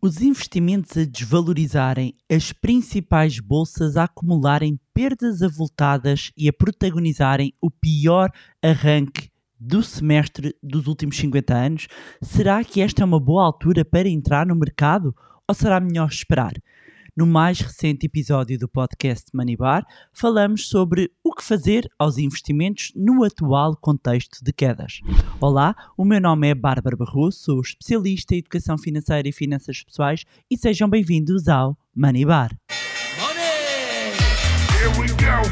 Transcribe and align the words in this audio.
Os 0.00 0.22
investimentos 0.22 0.96
a 0.96 1.04
desvalorizarem, 1.04 2.14
as 2.30 2.52
principais 2.52 3.40
bolsas 3.40 3.96
a 3.96 4.04
acumularem 4.04 4.78
perdas 4.94 5.42
avultadas 5.42 6.30
e 6.36 6.48
a 6.48 6.52
protagonizarem 6.52 7.52
o 7.60 7.68
pior 7.68 8.30
arranque 8.62 9.28
do 9.58 9.82
semestre 9.82 10.54
dos 10.62 10.86
últimos 10.86 11.16
50 11.16 11.52
anos, 11.52 11.88
será 12.22 12.62
que 12.62 12.80
esta 12.80 13.02
é 13.02 13.04
uma 13.04 13.18
boa 13.18 13.44
altura 13.44 13.84
para 13.84 14.08
entrar 14.08 14.46
no 14.46 14.54
mercado 14.54 15.12
ou 15.48 15.52
será 15.52 15.80
melhor 15.80 16.08
esperar? 16.08 16.52
No 17.18 17.26
mais 17.26 17.58
recente 17.58 18.06
episódio 18.06 18.56
do 18.56 18.68
podcast 18.68 19.24
Manibar, 19.34 19.84
falamos 20.12 20.68
sobre 20.68 21.10
o 21.24 21.34
que 21.34 21.42
fazer 21.42 21.90
aos 21.98 22.16
investimentos 22.16 22.92
no 22.94 23.24
atual 23.24 23.76
contexto 23.76 24.38
de 24.40 24.52
quedas. 24.52 25.00
Olá, 25.40 25.74
o 25.96 26.04
meu 26.04 26.20
nome 26.20 26.48
é 26.48 26.54
Bárbara 26.54 26.96
Barroso, 26.96 27.40
sou 27.40 27.60
especialista 27.60 28.36
em 28.36 28.38
educação 28.38 28.78
financeira 28.78 29.28
e 29.28 29.32
finanças 29.32 29.82
pessoais 29.82 30.24
e 30.48 30.56
sejam 30.56 30.88
bem-vindos 30.88 31.48
ao 31.48 31.76
Manibar. 31.92 32.56
Money! 33.18 34.14
Here 34.78 34.96
we 34.96 35.08
go! 35.08 35.42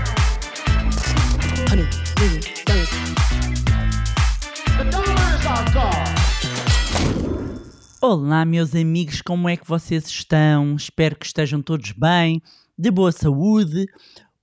Honey, 1.68 2.55
Olá, 8.02 8.45
meus 8.45 8.74
amigos, 8.74 9.23
como 9.23 9.48
é 9.48 9.56
que 9.56 9.66
vocês 9.66 10.06
estão? 10.06 10.77
Espero 10.77 11.16
que 11.16 11.24
estejam 11.24 11.62
todos 11.62 11.92
bem, 11.92 12.42
de 12.78 12.91
boa 12.91 13.10
saúde. 13.10 13.87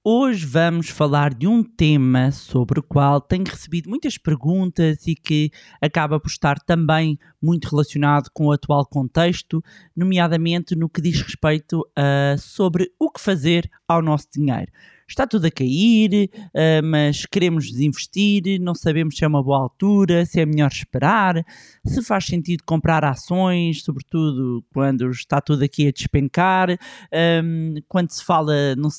Hoje 0.03 0.43
vamos 0.43 0.89
falar 0.89 1.35
de 1.35 1.45
um 1.45 1.63
tema 1.63 2.31
sobre 2.31 2.79
o 2.79 2.83
qual 2.83 3.21
tenho 3.21 3.43
recebido 3.45 3.91
muitas 3.91 4.17
perguntas 4.17 5.05
e 5.05 5.13
que 5.13 5.51
acaba 5.79 6.19
por 6.19 6.29
estar 6.29 6.59
também 6.61 7.19
muito 7.39 7.69
relacionado 7.69 8.31
com 8.33 8.47
o 8.47 8.51
atual 8.51 8.87
contexto, 8.87 9.63
nomeadamente 9.95 10.75
no 10.75 10.89
que 10.89 10.99
diz 10.99 11.21
respeito 11.21 11.87
a 11.95 12.35
sobre 12.39 12.91
o 12.99 13.11
que 13.11 13.21
fazer 13.21 13.69
ao 13.87 14.01
nosso 14.01 14.25
dinheiro 14.33 14.71
está 15.13 15.27
tudo 15.27 15.45
a 15.45 15.51
cair, 15.51 16.29
uh, 16.35 16.83
mas 16.83 17.25
queremos 17.25 17.71
desinvestir, 17.71 18.59
não 18.59 18.73
sabemos 18.73 19.15
se 19.15 19.23
é 19.23 19.27
uma 19.27 19.43
boa 19.43 19.59
altura, 19.59 20.25
se 20.25 20.39
é 20.39 20.45
melhor 20.45 20.71
esperar, 20.71 21.45
se 21.85 22.01
faz 22.01 22.25
sentido 22.25 22.63
comprar 22.65 23.05
ações, 23.05 23.83
sobretudo 23.83 24.63
quando 24.73 25.09
está 25.11 25.39
tudo 25.39 25.63
aqui 25.63 25.87
a 25.87 25.91
despencar, 25.91 26.71
um, 26.71 26.75
ehm, 27.11 27.75
quando 27.87 28.09
se 28.09 28.23
fala 28.23 28.75
num, 28.75 28.89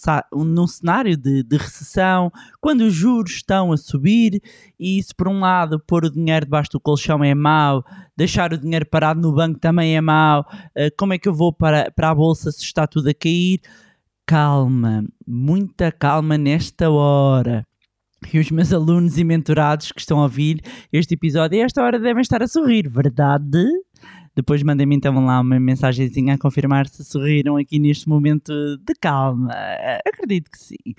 num 0.44 0.66
cenário 0.66 1.16
de, 1.16 1.42
de, 1.42 1.56
recessão, 1.56 2.30
quando 2.60 2.82
os 2.82 2.94
juros 2.94 3.32
estão 3.32 3.72
a 3.72 3.76
subir 3.76 4.40
e 4.78 5.02
se 5.02 5.14
por 5.14 5.26
um 5.26 5.40
lado 5.40 5.80
pôr 5.80 6.04
o 6.04 6.10
dinheiro 6.10 6.46
debaixo 6.46 6.70
do 6.70 6.80
colchão 6.80 7.24
é 7.24 7.34
mau, 7.34 7.84
deixar 8.16 8.52
o 8.52 8.58
dinheiro 8.58 8.86
parado 8.86 9.20
no 9.20 9.32
banco 9.32 9.58
também 9.58 9.96
é 9.96 10.00
mau, 10.00 10.46
uh, 10.76 10.94
como 10.96 11.12
é 11.12 11.18
que 11.18 11.28
eu 11.28 11.34
vou 11.34 11.52
para, 11.52 11.90
para 11.90 12.10
a 12.10 12.14
bolsa 12.14 12.52
se 12.52 12.62
está 12.62 12.86
tudo 12.86 13.08
a 13.08 13.14
cair? 13.14 13.60
Calma, 14.26 15.04
muita 15.26 15.92
calma 15.92 16.38
nesta 16.38 16.90
hora. 16.90 17.66
E 18.32 18.38
os 18.38 18.50
meus 18.50 18.72
alunos 18.72 19.18
e 19.18 19.24
mentorados 19.24 19.92
que 19.92 20.00
estão 20.00 20.18
a 20.18 20.22
ouvir 20.22 20.62
este 20.92 21.14
episódio, 21.14 21.60
a 21.60 21.64
esta 21.64 21.82
hora 21.82 21.98
devem 21.98 22.22
estar 22.22 22.42
a 22.42 22.48
sorrir, 22.48 22.88
verdade? 22.88 23.64
Depois 24.34 24.62
mandem-me 24.62 24.96
então 24.96 25.24
lá 25.24 25.40
uma 25.40 25.60
mensagenzinha 25.60 26.34
a 26.34 26.38
confirmar 26.38 26.88
se 26.88 27.04
sorriram 27.04 27.56
aqui 27.56 27.78
neste 27.78 28.08
momento 28.08 28.52
de 28.78 28.94
calma. 29.00 29.52
Acredito 30.06 30.50
que 30.50 30.58
sim. 30.58 30.94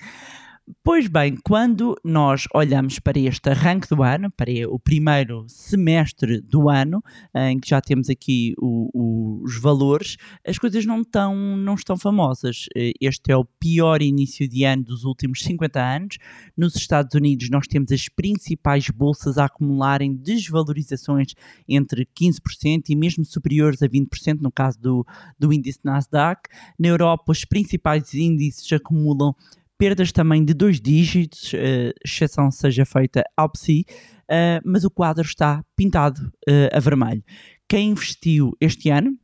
Pois 0.84 1.08
bem, 1.08 1.38
quando 1.44 1.96
nós 2.04 2.46
olhamos 2.52 2.98
para 2.98 3.20
este 3.20 3.52
arranque 3.52 3.88
do 3.88 4.02
ano, 4.02 4.32
para 4.32 4.50
o 4.68 4.80
primeiro 4.80 5.46
semestre 5.48 6.42
do 6.42 6.70
ano, 6.70 7.04
em 7.36 7.60
que 7.60 7.70
já 7.70 7.80
temos 7.80 8.10
aqui 8.10 8.56
o, 8.58 8.90
o, 8.92 9.44
os 9.44 9.60
valores, 9.60 10.18
as 10.46 10.58
coisas 10.58 10.84
não 10.84 11.02
estão, 11.02 11.36
não 11.36 11.76
estão 11.76 11.96
famosas. 11.96 12.66
Este 13.00 13.32
é 13.32 13.38
o 13.38 13.46
pior 13.46 14.02
início 14.02 14.50
de 14.50 14.64
ano 14.64 14.84
dos 14.84 15.04
últimos 15.04 15.44
50 15.44 15.80
anos. 15.80 16.18
Nos 16.58 16.76
Estados 16.76 17.14
Unidos, 17.14 17.48
nós 17.52 17.68
temos 17.68 17.92
as 17.92 18.10
principais 18.10 18.90
bolsas 18.90 19.38
a 19.38 19.46
acumularem 19.46 20.16
desvalorizações 20.16 21.36
entre 21.70 22.08
15% 22.20 22.86
e 22.90 22.96
mesmo 22.96 23.24
superiores 23.24 23.84
a 23.84 23.88
20%, 23.88 24.40
no 24.42 24.52
caso 24.52 24.82
do, 24.82 25.06
do 25.38 25.54
índice 25.54 25.80
Nasdaq. 25.84 26.50
Na 26.80 26.88
Europa, 26.88 27.32
os 27.32 27.46
principais 27.46 28.16
índices 28.16 28.72
acumulam 28.74 29.36
perdas 29.78 30.12
também 30.12 30.44
de 30.44 30.54
dois 30.54 30.80
dígitos, 30.80 31.54
uh, 31.54 31.94
exceção 32.04 32.50
seja 32.52 32.86
feita 32.86 33.24
ao 33.36 33.50
PSI, 33.50 33.86
uh, 34.24 34.62
mas 34.64 34.84
o 34.84 34.92
quadro 34.92 35.24
está 35.26 35.64
pintado 35.76 36.22
uh, 36.48 36.76
a 36.76 36.80
vermelho. 36.80 37.24
Quem 37.68 37.90
investiu 37.90 38.56
este 38.62 38.90
ano, 38.90 39.18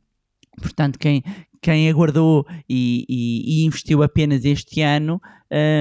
portanto, 0.60 0.98
quem, 0.98 1.22
quem 1.60 1.88
aguardou 1.88 2.44
e, 2.68 3.04
e, 3.08 3.62
e 3.62 3.64
investiu 3.64 4.02
apenas 4.02 4.44
este 4.44 4.80
ano, 4.80 5.20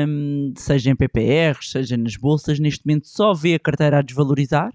um, 0.07 0.53
seja 0.55 0.91
em 0.91 0.95
PPRs, 0.95 1.71
seja 1.71 1.97
nas 1.97 2.15
bolsas, 2.15 2.59
neste 2.59 2.85
momento 2.85 3.07
só 3.07 3.33
vê 3.33 3.55
a 3.55 3.59
carteira 3.59 3.99
a 3.99 4.01
desvalorizar. 4.01 4.71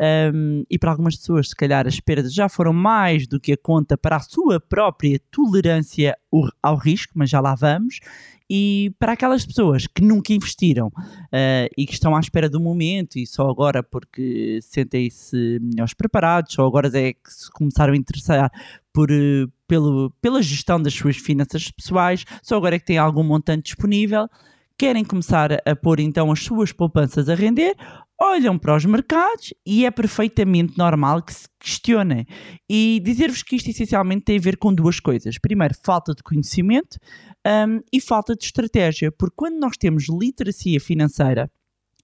Um, 0.00 0.64
e 0.70 0.78
para 0.78 0.90
algumas 0.90 1.14
pessoas, 1.14 1.50
se 1.50 1.56
calhar, 1.56 1.86
as 1.86 2.00
perdas 2.00 2.32
já 2.32 2.48
foram 2.48 2.72
mais 2.72 3.26
do 3.26 3.38
que 3.38 3.52
a 3.52 3.56
conta 3.56 3.98
para 3.98 4.16
a 4.16 4.20
sua 4.20 4.58
própria 4.58 5.20
tolerância 5.30 6.16
ao 6.62 6.76
risco, 6.76 7.12
mas 7.14 7.28
já 7.28 7.38
lá 7.38 7.54
vamos. 7.54 8.00
E 8.48 8.92
para 8.98 9.12
aquelas 9.12 9.44
pessoas 9.44 9.86
que 9.86 10.02
nunca 10.02 10.32
investiram 10.32 10.88
uh, 10.88 11.70
e 11.76 11.86
que 11.86 11.92
estão 11.92 12.16
à 12.16 12.20
espera 12.20 12.48
do 12.48 12.58
momento 12.58 13.16
e 13.16 13.24
só 13.26 13.48
agora 13.48 13.80
porque 13.80 14.58
sentem-se 14.62 15.60
melhores 15.60 15.94
preparados, 15.94 16.54
só 16.54 16.66
agora 16.66 16.88
é 16.98 17.12
que 17.12 17.30
se 17.30 17.48
começaram 17.52 17.92
a 17.92 17.96
interessar 17.96 18.50
por, 18.92 19.08
uh, 19.10 19.52
pelo, 19.68 20.10
pela 20.20 20.42
gestão 20.42 20.82
das 20.82 20.94
suas 20.94 21.16
finanças 21.16 21.70
pessoais, 21.70 22.24
só 22.42 22.56
agora 22.56 22.74
é 22.74 22.78
que 22.78 22.86
têm 22.86 22.98
algum 22.98 23.22
montante 23.22 23.66
disponível, 23.66 24.28
querem 24.76 25.04
começar 25.04 25.52
a 25.64 25.76
pôr 25.76 26.00
então 26.00 26.32
as 26.32 26.42
suas 26.42 26.72
poupanças 26.72 27.28
a 27.28 27.34
render, 27.34 27.76
olham 28.20 28.58
para 28.58 28.76
os 28.76 28.84
mercados 28.84 29.54
e 29.66 29.86
é 29.86 29.90
perfeitamente 29.90 30.76
normal 30.76 31.22
que 31.22 31.32
se 31.32 31.48
questionem. 31.58 32.26
E 32.68 33.00
dizer-vos 33.02 33.42
que 33.42 33.56
isto 33.56 33.70
essencialmente 33.70 34.24
tem 34.24 34.36
a 34.36 34.40
ver 34.40 34.58
com 34.58 34.74
duas 34.74 35.00
coisas. 35.00 35.38
Primeiro, 35.38 35.74
falta 35.82 36.14
de 36.14 36.22
conhecimento 36.22 36.98
um, 37.46 37.80
e 37.90 38.00
falta 38.00 38.36
de 38.36 38.44
estratégia. 38.44 39.10
Porque 39.10 39.34
quando 39.36 39.58
nós 39.58 39.76
temos 39.78 40.06
literacia 40.08 40.78
financeira 40.78 41.50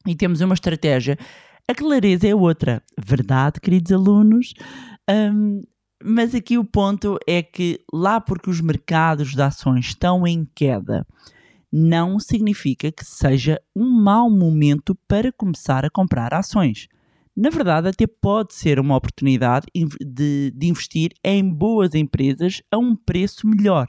e 0.06 0.14
temos 0.16 0.40
uma 0.40 0.54
estratégia, 0.54 1.18
a 1.68 1.74
clareza 1.74 2.26
é 2.26 2.34
outra. 2.34 2.82
Verdade, 2.98 3.60
queridos 3.60 3.92
alunos? 3.92 4.54
Um, 5.10 5.62
mas 6.02 6.34
aqui 6.34 6.56
o 6.56 6.64
ponto 6.64 7.18
é 7.26 7.42
que 7.42 7.80
lá 7.92 8.20
porque 8.20 8.50
os 8.50 8.60
mercados 8.60 9.34
de 9.34 9.42
ações 9.42 9.86
estão 9.86 10.26
em 10.26 10.46
queda, 10.54 11.06
não 11.78 12.18
significa 12.18 12.90
que 12.90 13.04
seja 13.04 13.60
um 13.74 13.86
mau 13.86 14.30
momento 14.30 14.94
para 15.06 15.30
começar 15.30 15.84
a 15.84 15.90
comprar 15.90 16.32
ações. 16.32 16.88
Na 17.36 17.50
verdade, 17.50 17.88
até 17.88 18.06
pode 18.06 18.54
ser 18.54 18.80
uma 18.80 18.96
oportunidade 18.96 19.66
de, 20.00 20.50
de 20.56 20.66
investir 20.68 21.12
em 21.22 21.46
boas 21.46 21.94
empresas 21.94 22.62
a 22.70 22.78
um 22.78 22.96
preço 22.96 23.46
melhor 23.46 23.88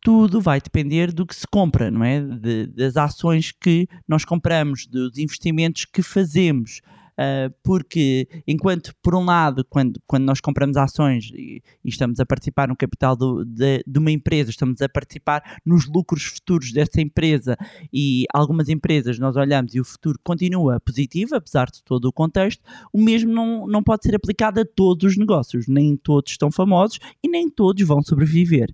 tudo 0.00 0.40
vai 0.40 0.60
depender 0.60 1.12
do 1.12 1.26
que 1.26 1.34
se 1.34 1.46
compra, 1.46 1.90
não 1.90 2.04
é? 2.04 2.20
De, 2.20 2.66
das 2.68 2.96
ações 2.96 3.52
que 3.52 3.88
nós 4.06 4.24
compramos, 4.24 4.86
dos 4.86 5.18
investimentos 5.18 5.84
que 5.84 6.02
fazemos. 6.02 6.80
Uh, 7.18 7.52
porque 7.64 8.28
enquanto 8.46 8.94
por 9.02 9.12
um 9.12 9.24
lado 9.24 9.66
quando, 9.68 10.00
quando 10.06 10.22
nós 10.22 10.40
compramos 10.40 10.76
ações 10.76 11.32
e, 11.34 11.60
e 11.84 11.88
estamos 11.88 12.20
a 12.20 12.24
participar 12.24 12.68
no 12.68 12.76
capital 12.76 13.16
do, 13.16 13.44
de, 13.44 13.82
de, 13.84 13.98
uma 13.98 14.12
empresa, 14.12 14.50
estamos 14.50 14.80
a 14.80 14.88
participar 14.88 15.58
nos 15.66 15.88
lucros 15.88 16.22
futuros 16.22 16.72
dessa 16.72 17.00
empresa 17.00 17.56
e 17.92 18.24
algumas 18.32 18.68
empresas 18.68 19.18
nós 19.18 19.34
olhamos 19.34 19.74
e 19.74 19.80
o 19.80 19.84
futuro 19.84 20.16
continua 20.22 20.78
positivo, 20.78 21.34
apesar 21.34 21.66
de 21.72 21.82
todo 21.82 22.04
o 22.04 22.12
contexto, 22.12 22.62
o 22.92 23.02
mesmo 23.02 23.32
não, 23.32 23.66
não 23.66 23.82
pode 23.82 24.04
ser 24.04 24.14
aplicado 24.14 24.60
a 24.60 24.64
todos 24.64 25.10
os 25.10 25.16
negócios, 25.16 25.66
nem 25.66 25.96
todos 25.96 26.30
estão 26.30 26.52
famosos 26.52 27.00
e 27.20 27.28
nem 27.28 27.50
todos 27.50 27.84
vão 27.84 28.00
sobreviver. 28.00 28.72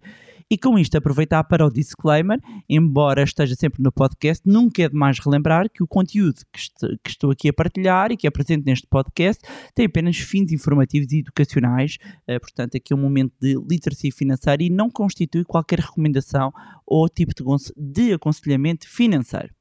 E 0.54 0.56
com 0.56 0.78
isto, 0.78 0.96
aproveitar 0.96 1.42
para 1.42 1.66
o 1.66 1.68
disclaimer, 1.68 2.38
embora 2.68 3.24
esteja 3.24 3.56
sempre 3.56 3.82
no 3.82 3.90
podcast, 3.90 4.40
nunca 4.48 4.84
é 4.84 4.88
demais 4.88 5.18
relembrar 5.18 5.68
que 5.68 5.82
o 5.82 5.86
conteúdo 5.88 6.42
que, 6.52 6.60
que 7.02 7.10
estou 7.10 7.32
aqui 7.32 7.48
a 7.48 7.52
partilhar 7.52 8.12
e 8.12 8.16
que 8.16 8.24
é 8.24 8.30
presente 8.30 8.64
neste 8.64 8.86
podcast 8.86 9.42
tem 9.74 9.86
apenas 9.86 10.16
fins 10.16 10.52
informativos 10.52 11.12
e 11.12 11.18
educacionais, 11.18 11.98
uh, 12.28 12.38
portanto, 12.38 12.76
aqui 12.76 12.92
é 12.92 12.96
um 12.96 13.00
momento 13.00 13.32
de 13.40 13.56
literacia 13.68 14.12
financeira 14.12 14.62
e 14.62 14.70
não 14.70 14.88
constitui 14.88 15.44
qualquer 15.44 15.80
recomendação 15.80 16.52
ou 16.86 17.08
tipo 17.08 17.32
de, 17.34 17.42
de 17.76 18.12
aconselhamento 18.12 18.88
financeiro. 18.88 19.52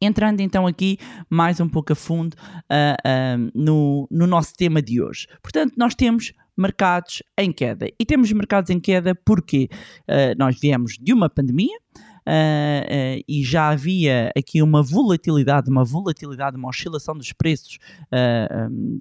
Entrando 0.00 0.40
então 0.40 0.66
aqui 0.66 0.98
mais 1.30 1.60
um 1.60 1.68
pouco 1.68 1.92
a 1.92 1.96
fundo 1.96 2.34
uh, 2.34 3.38
uh, 3.38 3.50
no, 3.54 4.08
no 4.10 4.26
nosso 4.26 4.52
tema 4.54 4.82
de 4.82 5.00
hoje. 5.00 5.28
Portanto, 5.40 5.74
nós 5.76 5.94
temos 5.94 6.32
mercados 6.58 7.22
em 7.38 7.52
queda. 7.52 7.86
E 7.98 8.04
temos 8.04 8.30
mercados 8.32 8.70
em 8.70 8.80
queda 8.80 9.14
porque 9.14 9.68
uh, 10.08 10.36
nós 10.36 10.58
viemos 10.60 10.96
de 11.00 11.12
uma 11.12 11.30
pandemia. 11.30 11.78
Uh, 12.26 13.20
uh, 13.20 13.24
e 13.26 13.42
já 13.42 13.70
havia 13.70 14.30
aqui 14.36 14.60
uma 14.60 14.82
volatilidade, 14.82 15.70
uma 15.70 15.82
volatilidade, 15.82 16.58
uma 16.58 16.68
oscilação 16.68 17.16
dos 17.16 17.32
preços 17.32 17.78
um, 18.70 18.98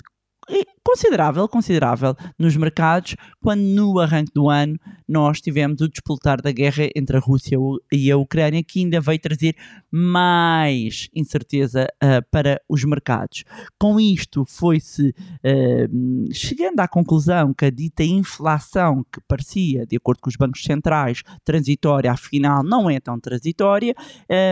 considerável, 0.84 1.48
considerável 1.48 2.16
nos 2.40 2.56
mercados, 2.56 3.16
quando 3.42 3.62
no 3.62 4.00
arranque 4.00 4.32
do 4.34 4.50
ano 4.50 4.80
nós 5.08 5.42
tivemos 5.42 5.82
o 5.82 5.88
despoltar 5.88 6.42
da 6.42 6.52
guerra 6.52 6.90
entre 6.96 7.18
a 7.18 7.20
Rússia 7.20 7.58
e 7.92 8.12
a 8.12 8.18
Ucrânia, 8.18 8.64
que 8.64 8.80
ainda 8.80 9.00
veio 9.00 9.20
trazer 9.20 9.56
mais 9.92 11.10
incerteza 11.14 11.88
uh, 12.04 12.26
para 12.32 12.62
os 12.68 12.84
mercados. 12.84 13.44
Com 13.80 14.00
isto, 14.00 14.46
foi-se 14.46 15.10
uh, 15.10 16.34
chegando 16.34 16.80
à 16.80 16.88
conclusão 16.88 17.54
que 17.54 17.66
a 17.66 17.70
dita 17.70 18.04
inflação, 18.04 19.06
que 19.12 19.22
parecia, 19.28 19.86
de 19.86 19.96
acordo 19.98 20.22
com 20.22 20.30
os 20.30 20.36
bancos 20.36 20.64
centrais, 20.64 21.22
transitória, 21.44 22.12
afinal 22.12 22.64
não 22.64 22.90
é 22.90 23.00
tão 23.00 23.20
transitória, 23.20 23.96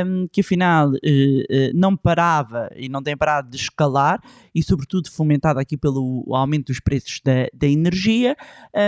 um, 0.06 0.26
que 0.32 0.42
afinal 0.42 0.90
uh, 0.90 1.72
não 1.74 1.96
parava 1.96 2.70
e 2.76 2.88
não 2.90 3.04
tem 3.04 3.16
parado 3.16 3.50
de 3.50 3.58
escalar 3.58 4.22
e, 4.54 4.64
sobretudo, 4.64 5.12
fomentada 5.12 5.60
aqui 5.60 5.78
pelo 5.86 6.26
aumento 6.34 6.68
dos 6.68 6.80
preços 6.80 7.22
da, 7.24 7.48
da 7.54 7.68
energia, 7.68 8.36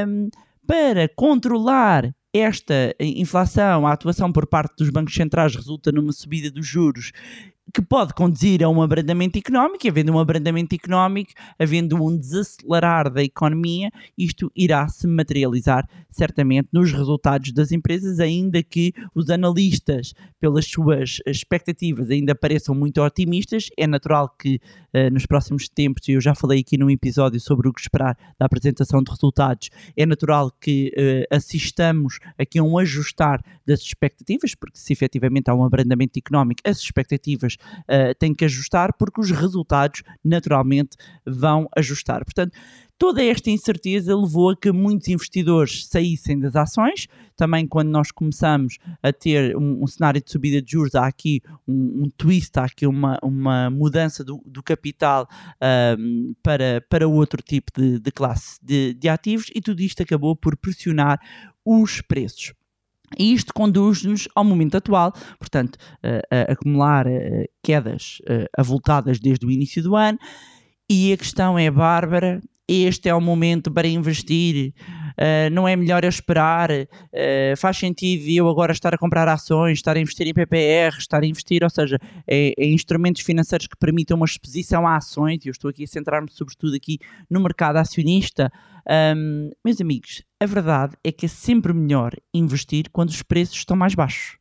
um, 0.08 0.30
para 0.66 1.08
controlar 1.16 2.12
esta 2.34 2.96
inflação, 3.00 3.86
a 3.86 3.94
atuação 3.94 4.32
por 4.32 4.48
parte 4.48 4.76
dos 4.78 4.90
bancos 4.90 5.14
centrais 5.14 5.56
resulta 5.56 5.92
numa 5.92 6.12
subida 6.12 6.50
dos 6.50 6.66
juros 6.66 7.12
que 7.74 7.82
pode 7.82 8.14
conduzir 8.14 8.64
a 8.64 8.70
um 8.70 8.82
abrandamento 8.82 9.38
económico, 9.38 9.86
e 9.86 9.90
havendo 9.90 10.14
um 10.14 10.20
abrandamento 10.20 10.74
económico, 10.74 11.32
havendo 11.60 12.02
um 12.02 12.18
desacelerar 12.18 13.12
da 13.12 13.24
economia, 13.24 13.92
isto 14.18 14.52
irá 14.56 14.88
se 14.88 15.08
materializar 15.08 15.88
certamente 16.10 16.70
nos 16.72 16.92
resultados 16.92 17.52
das 17.52 17.72
empresas, 17.72 18.20
ainda 18.20 18.64
que 18.64 18.94
os 19.14 19.30
analistas, 19.30 20.14
pelas 20.40 20.66
suas 20.66 21.20
expectativas, 21.26 22.10
ainda 22.10 22.34
pareçam 22.34 22.74
muito 22.74 23.02
otimistas. 23.02 23.68
É 23.78 23.86
natural 23.86 24.30
que 24.30 24.60
uh, 24.94 25.14
nos 25.14 25.26
próximos 25.26 25.70
tempos, 25.70 26.08
e 26.08 26.14
eu 26.14 26.22
já 26.22 26.34
falei 26.34 26.62
aqui 26.62 26.78
num 26.78 26.90
episódio 26.90 27.40
sobre 27.40 27.68
o 27.68 27.74
que 27.74 27.82
esperar 27.82 28.18
da 28.40 28.46
apresentação 28.46 29.04
de 29.04 29.12
resultados, 29.12 29.70
é 29.96 30.06
natural 30.06 30.52
que 30.60 30.92
uh, 30.98 31.36
assistamos 31.36 32.20
aqui 32.38 32.58
a 32.60 32.64
um 32.64 32.78
ajustar 32.78 33.44
das 33.66 33.82
expectativas, 33.82 34.56
porque 34.56 34.78
se 34.78 34.94
efetivamente 34.94 35.50
há 35.50 35.54
um 35.54 35.64
abrandamento 35.64 36.18
económico, 36.18 36.62
as 36.66 36.80
expectativas 36.80 37.57
uh, 37.82 38.14
têm 38.18 38.34
que 38.34 38.46
ajustar, 38.46 38.94
porque 38.98 39.22
os 39.22 39.32
resultados 39.32 40.04
naturalmente 40.24 40.98
vão 41.26 41.68
ajustar. 41.76 42.24
Portanto, 42.24 42.58
Toda 42.98 43.24
esta 43.24 43.52
incerteza 43.52 44.16
levou 44.16 44.50
a 44.50 44.58
que 44.58 44.72
muitos 44.72 45.08
investidores 45.08 45.86
saíssem 45.86 46.40
das 46.40 46.56
ações. 46.56 47.08
Também, 47.36 47.68
quando 47.68 47.90
nós 47.90 48.12
começamos 48.12 48.80
a 49.04 49.14
ter 49.14 49.56
um, 49.56 49.84
um 49.84 49.88
cenário 49.88 50.20
de 50.20 50.32
subida 50.32 50.60
de 50.60 50.72
juros, 50.72 50.96
há 50.96 51.06
aqui 51.06 51.40
um, 51.68 52.06
um 52.06 52.10
twist, 52.18 52.58
há 52.58 52.64
aqui 52.64 52.88
uma, 52.88 53.20
uma 53.22 53.70
mudança 53.70 54.24
do, 54.24 54.42
do 54.44 54.64
capital 54.64 55.28
um, 56.00 56.34
para, 56.42 56.84
para 56.90 57.08
outro 57.08 57.40
tipo 57.44 57.72
de, 57.80 58.00
de 58.00 58.12
classe 58.12 58.58
de, 58.64 58.96
de 58.96 59.08
ativos, 59.08 59.52
e 59.54 59.62
tudo 59.62 59.82
isto 59.82 60.02
acabou 60.02 60.36
por 60.36 60.58
pressionar 60.58 61.20
os 61.64 62.02
preços. 62.02 62.54
E 63.18 63.34
isto 63.34 63.54
conduz-nos 63.54 64.28
ao 64.36 64.44
momento 64.44 64.76
atual, 64.76 65.14
portanto, 65.40 65.78
a, 66.04 66.52
acumular 66.52 67.08
a, 67.08 67.12
quedas 67.64 68.18
a, 68.28 68.62
avultadas 68.62 69.20
desde 69.20 69.46
o 69.46 69.52
início 69.52 69.82
do 69.84 69.96
ano. 69.96 70.18
E 70.90 71.14
a 71.14 71.18
questão 71.18 71.58
é, 71.58 71.70
Bárbara, 71.70 72.42
este 72.68 73.08
é 73.08 73.16
o 73.16 73.22
momento 73.22 73.72
para 73.72 73.88
investir, 73.88 74.74
uh, 75.18 75.50
não 75.52 75.68
é 75.68 75.76
melhor 75.76 76.04
eu 76.04 76.10
esperar, 76.10 76.70
uh, 76.72 77.58
faz 77.58 77.78
sentido 77.78 78.30
eu 78.30 78.48
agora 78.48 78.72
estar 78.72 78.94
a 78.94 78.98
comprar 78.98 79.28
ações, 79.28 79.80
estar 79.80 79.96
a 79.96 80.00
investir 80.00 80.28
em 80.28 80.34
PPR, 80.34 80.98
estar 80.98 81.24
a 81.24 81.26
investir, 81.26 81.64
ou 81.64 81.70
seja, 81.70 81.98
em, 82.28 82.54
em 82.58 82.74
instrumentos 82.74 83.22
financeiros 83.22 83.68
que 83.68 83.78
permitam 83.78 84.18
uma 84.18 84.26
exposição 84.26 84.88
a 84.88 84.98
ações, 84.98 85.46
e 85.46 85.50
eu 85.50 85.52
estou 85.52 85.70
aqui 85.70 85.84
a 85.84 85.88
centrar-me 85.88 86.30
sobretudo 86.32 86.76
aqui 86.76 87.00
no 87.30 87.40
mercado 87.40 87.78
acionista. 87.78 88.52
Um, 89.16 89.50
meus 89.66 89.82
amigos, 89.82 90.24
a 90.40 90.46
verdade 90.46 90.96
é 91.04 91.12
que 91.12 91.26
é 91.26 91.30
sempre 91.30 91.74
melhor 91.74 92.14
investir 92.34 92.90
quando 92.92 93.10
os 93.10 93.22
preços 93.22 93.58
estão 93.58 93.76
mais 93.76 93.94
baixos. 93.94 94.38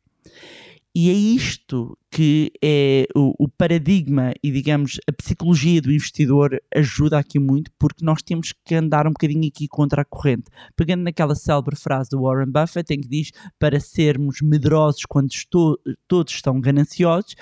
E 0.99 1.11
é 1.11 1.13
isto 1.13 1.95
que 2.09 2.51
é 2.59 3.05
o, 3.15 3.31
o, 3.37 3.47
paradigma 3.47 4.33
e, 4.43 4.49
digamos, 4.49 4.99
a 5.07 5.13
psicologia 5.13 5.79
do 5.79 5.91
investidor 5.91 6.59
ajuda 6.75 7.19
aqui 7.19 7.37
muito, 7.37 7.69
porque 7.77 8.03
nós 8.03 8.23
temos 8.23 8.51
que 8.65 8.73
andar 8.73 9.05
um 9.05 9.11
bocadinho 9.11 9.47
aqui 9.47 9.67
contra 9.67 10.01
a 10.01 10.05
corrente. 10.05 10.49
Pegando 10.75 11.03
naquela 11.03 11.35
célebre 11.35 11.75
frase 11.75 12.09
do 12.09 12.23
Warren 12.23 12.51
Buffett, 12.51 12.91
em 12.91 12.99
que 12.99 13.07
diz 13.07 13.29
para 13.59 13.79
sermos 13.79 14.41
medrosos 14.41 15.03
quando 15.07 15.29
estou, 15.29 15.77
todos 16.07 16.33
estão 16.33 16.59
gananciosos 16.59 17.35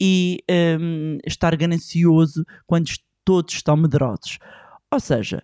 e 0.00 0.38
um, 0.80 1.18
estar 1.26 1.54
ganancioso 1.54 2.46
quando 2.66 2.90
todos 3.26 3.52
estão 3.52 3.76
medrosos. 3.76 4.38
Ou 4.90 5.00
seja, 5.00 5.42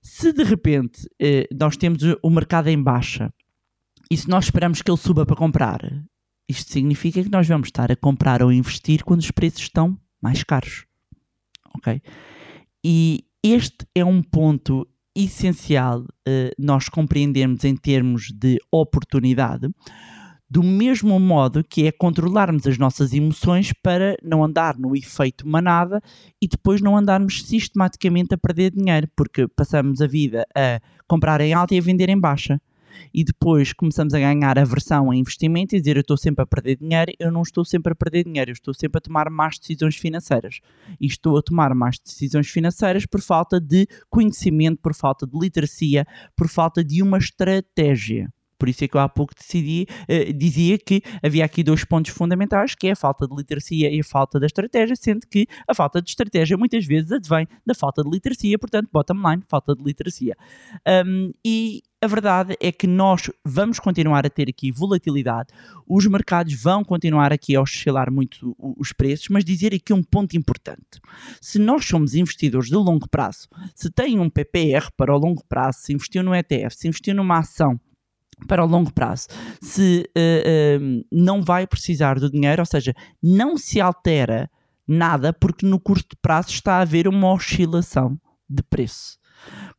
se 0.00 0.32
de 0.32 0.44
repente 0.44 1.08
eh, 1.20 1.48
nós 1.52 1.76
temos 1.76 2.00
o 2.22 2.30
mercado 2.30 2.68
em 2.68 2.80
baixa 2.80 3.34
e 4.08 4.16
se 4.16 4.28
nós 4.28 4.44
esperamos 4.44 4.82
que 4.82 4.88
ele 4.88 4.98
suba 4.98 5.26
para 5.26 5.34
comprar, 5.34 5.80
isto 6.48 6.72
significa 6.72 7.22
que 7.22 7.30
nós 7.30 7.46
vamos 7.46 7.68
estar 7.68 7.92
a 7.92 7.96
comprar 7.96 8.42
ou 8.42 8.52
investir 8.52 9.04
quando 9.04 9.20
os 9.20 9.30
preços 9.30 9.62
estão 9.62 9.98
mais 10.20 10.42
caros. 10.42 10.86
Ok? 11.76 12.00
E 12.84 13.24
este 13.42 13.86
é 13.94 14.04
um 14.04 14.22
ponto 14.22 14.88
essencial 15.14 16.00
uh, 16.00 16.50
nós 16.58 16.88
compreendermos 16.88 17.64
em 17.64 17.76
termos 17.76 18.30
de 18.32 18.58
oportunidade, 18.70 19.68
do 20.50 20.62
mesmo 20.62 21.18
modo 21.20 21.62
que 21.62 21.86
é 21.86 21.92
controlarmos 21.92 22.66
as 22.66 22.78
nossas 22.78 23.12
emoções 23.12 23.72
para 23.82 24.16
não 24.22 24.42
andar 24.42 24.78
no 24.78 24.96
efeito 24.96 25.46
manada 25.46 26.00
e 26.40 26.48
depois 26.48 26.80
não 26.80 26.96
andarmos 26.96 27.44
sistematicamente 27.44 28.34
a 28.34 28.38
perder 28.38 28.70
dinheiro, 28.70 29.08
porque 29.14 29.46
passamos 29.48 30.00
a 30.00 30.06
vida 30.06 30.46
a 30.54 30.80
comprar 31.06 31.40
em 31.40 31.52
alta 31.52 31.74
e 31.74 31.78
a 31.78 31.82
vender 31.82 32.08
em 32.08 32.18
baixa 32.18 32.60
e 33.12 33.24
depois 33.24 33.72
começamos 33.72 34.14
a 34.14 34.18
ganhar 34.18 34.58
aversão 34.58 35.10
a 35.10 35.16
investimento 35.16 35.74
e 35.74 35.80
dizer 35.80 35.96
eu 35.96 36.00
estou 36.00 36.16
sempre 36.16 36.42
a 36.42 36.46
perder 36.46 36.76
dinheiro, 36.76 37.12
eu 37.18 37.30
não 37.30 37.42
estou 37.42 37.64
sempre 37.64 37.92
a 37.92 37.96
perder 37.96 38.24
dinheiro, 38.24 38.50
eu 38.50 38.54
estou 38.54 38.74
sempre 38.74 38.98
a 38.98 39.00
tomar 39.00 39.30
más 39.30 39.58
decisões 39.58 39.96
financeiras. 39.96 40.60
E 41.00 41.06
estou 41.06 41.38
a 41.38 41.42
tomar 41.42 41.74
más 41.74 41.98
decisões 41.98 42.48
financeiras 42.48 43.06
por 43.06 43.20
falta 43.20 43.60
de 43.60 43.86
conhecimento, 44.08 44.80
por 44.80 44.94
falta 44.94 45.26
de 45.26 45.38
literacia, 45.38 46.06
por 46.36 46.48
falta 46.48 46.84
de 46.84 47.02
uma 47.02 47.18
estratégia. 47.18 48.28
Por 48.58 48.68
isso 48.68 48.84
é 48.84 48.88
que 48.88 48.96
eu 48.96 49.00
há 49.00 49.08
pouco 49.08 49.32
decidi, 49.34 49.86
uh, 50.08 50.32
dizia 50.32 50.76
que 50.78 51.00
havia 51.22 51.44
aqui 51.44 51.62
dois 51.62 51.84
pontos 51.84 52.10
fundamentais, 52.10 52.74
que 52.74 52.88
é 52.88 52.92
a 52.92 52.96
falta 52.96 53.26
de 53.26 53.34
literacia 53.34 53.88
e 53.88 54.00
a 54.00 54.04
falta 54.04 54.40
da 54.40 54.46
estratégia, 54.46 54.96
sendo 54.96 55.26
que 55.28 55.46
a 55.66 55.74
falta 55.74 56.02
de 56.02 56.10
estratégia 56.10 56.56
muitas 56.56 56.84
vezes 56.84 57.12
advém 57.12 57.46
da 57.64 57.74
falta 57.74 58.02
de 58.02 58.10
literacia, 58.10 58.58
portanto, 58.58 58.88
bottom 58.92 59.14
line, 59.30 59.44
falta 59.48 59.76
de 59.76 59.82
literacia. 59.82 60.36
Um, 61.06 61.30
e 61.44 61.82
a 62.00 62.06
verdade 62.06 62.56
é 62.60 62.70
que 62.70 62.86
nós 62.86 63.28
vamos 63.44 63.80
continuar 63.80 64.24
a 64.24 64.30
ter 64.30 64.48
aqui 64.48 64.70
volatilidade, 64.70 65.48
os 65.86 66.06
mercados 66.06 66.54
vão 66.54 66.84
continuar 66.84 67.32
aqui 67.32 67.56
a 67.56 67.60
oscilar 67.60 68.12
muito 68.12 68.54
os 68.58 68.92
preços, 68.92 69.28
mas 69.28 69.44
dizer 69.44 69.74
aqui 69.74 69.92
um 69.92 70.02
ponto 70.02 70.36
importante. 70.36 71.00
Se 71.40 71.58
nós 71.58 71.84
somos 71.84 72.14
investidores 72.14 72.68
de 72.68 72.76
longo 72.76 73.08
prazo, 73.08 73.48
se 73.74 73.90
tem 73.90 74.20
um 74.20 74.30
PPR 74.30 74.90
para 74.96 75.14
o 75.14 75.18
longo 75.18 75.42
prazo, 75.48 75.80
se 75.80 75.92
investiu 75.92 76.22
no 76.22 76.34
ETF, 76.34 76.76
se 76.76 76.86
investiu 76.86 77.14
numa 77.14 77.38
ação 77.38 77.80
para 78.46 78.64
o 78.64 78.68
longo 78.68 78.92
prazo, 78.92 79.26
se 79.60 80.08
uh, 80.16 80.80
uh, 80.80 81.04
não 81.10 81.42
vai 81.42 81.66
precisar 81.66 82.20
do 82.20 82.30
dinheiro, 82.30 82.62
ou 82.62 82.66
seja, 82.66 82.94
não 83.20 83.56
se 83.56 83.80
altera 83.80 84.48
nada 84.86 85.32
porque 85.32 85.66
no 85.66 85.80
curto 85.80 86.16
prazo 86.22 86.50
está 86.50 86.74
a 86.74 86.82
haver 86.82 87.08
uma 87.08 87.32
oscilação 87.32 88.18
de 88.48 88.62
preço. 88.62 89.18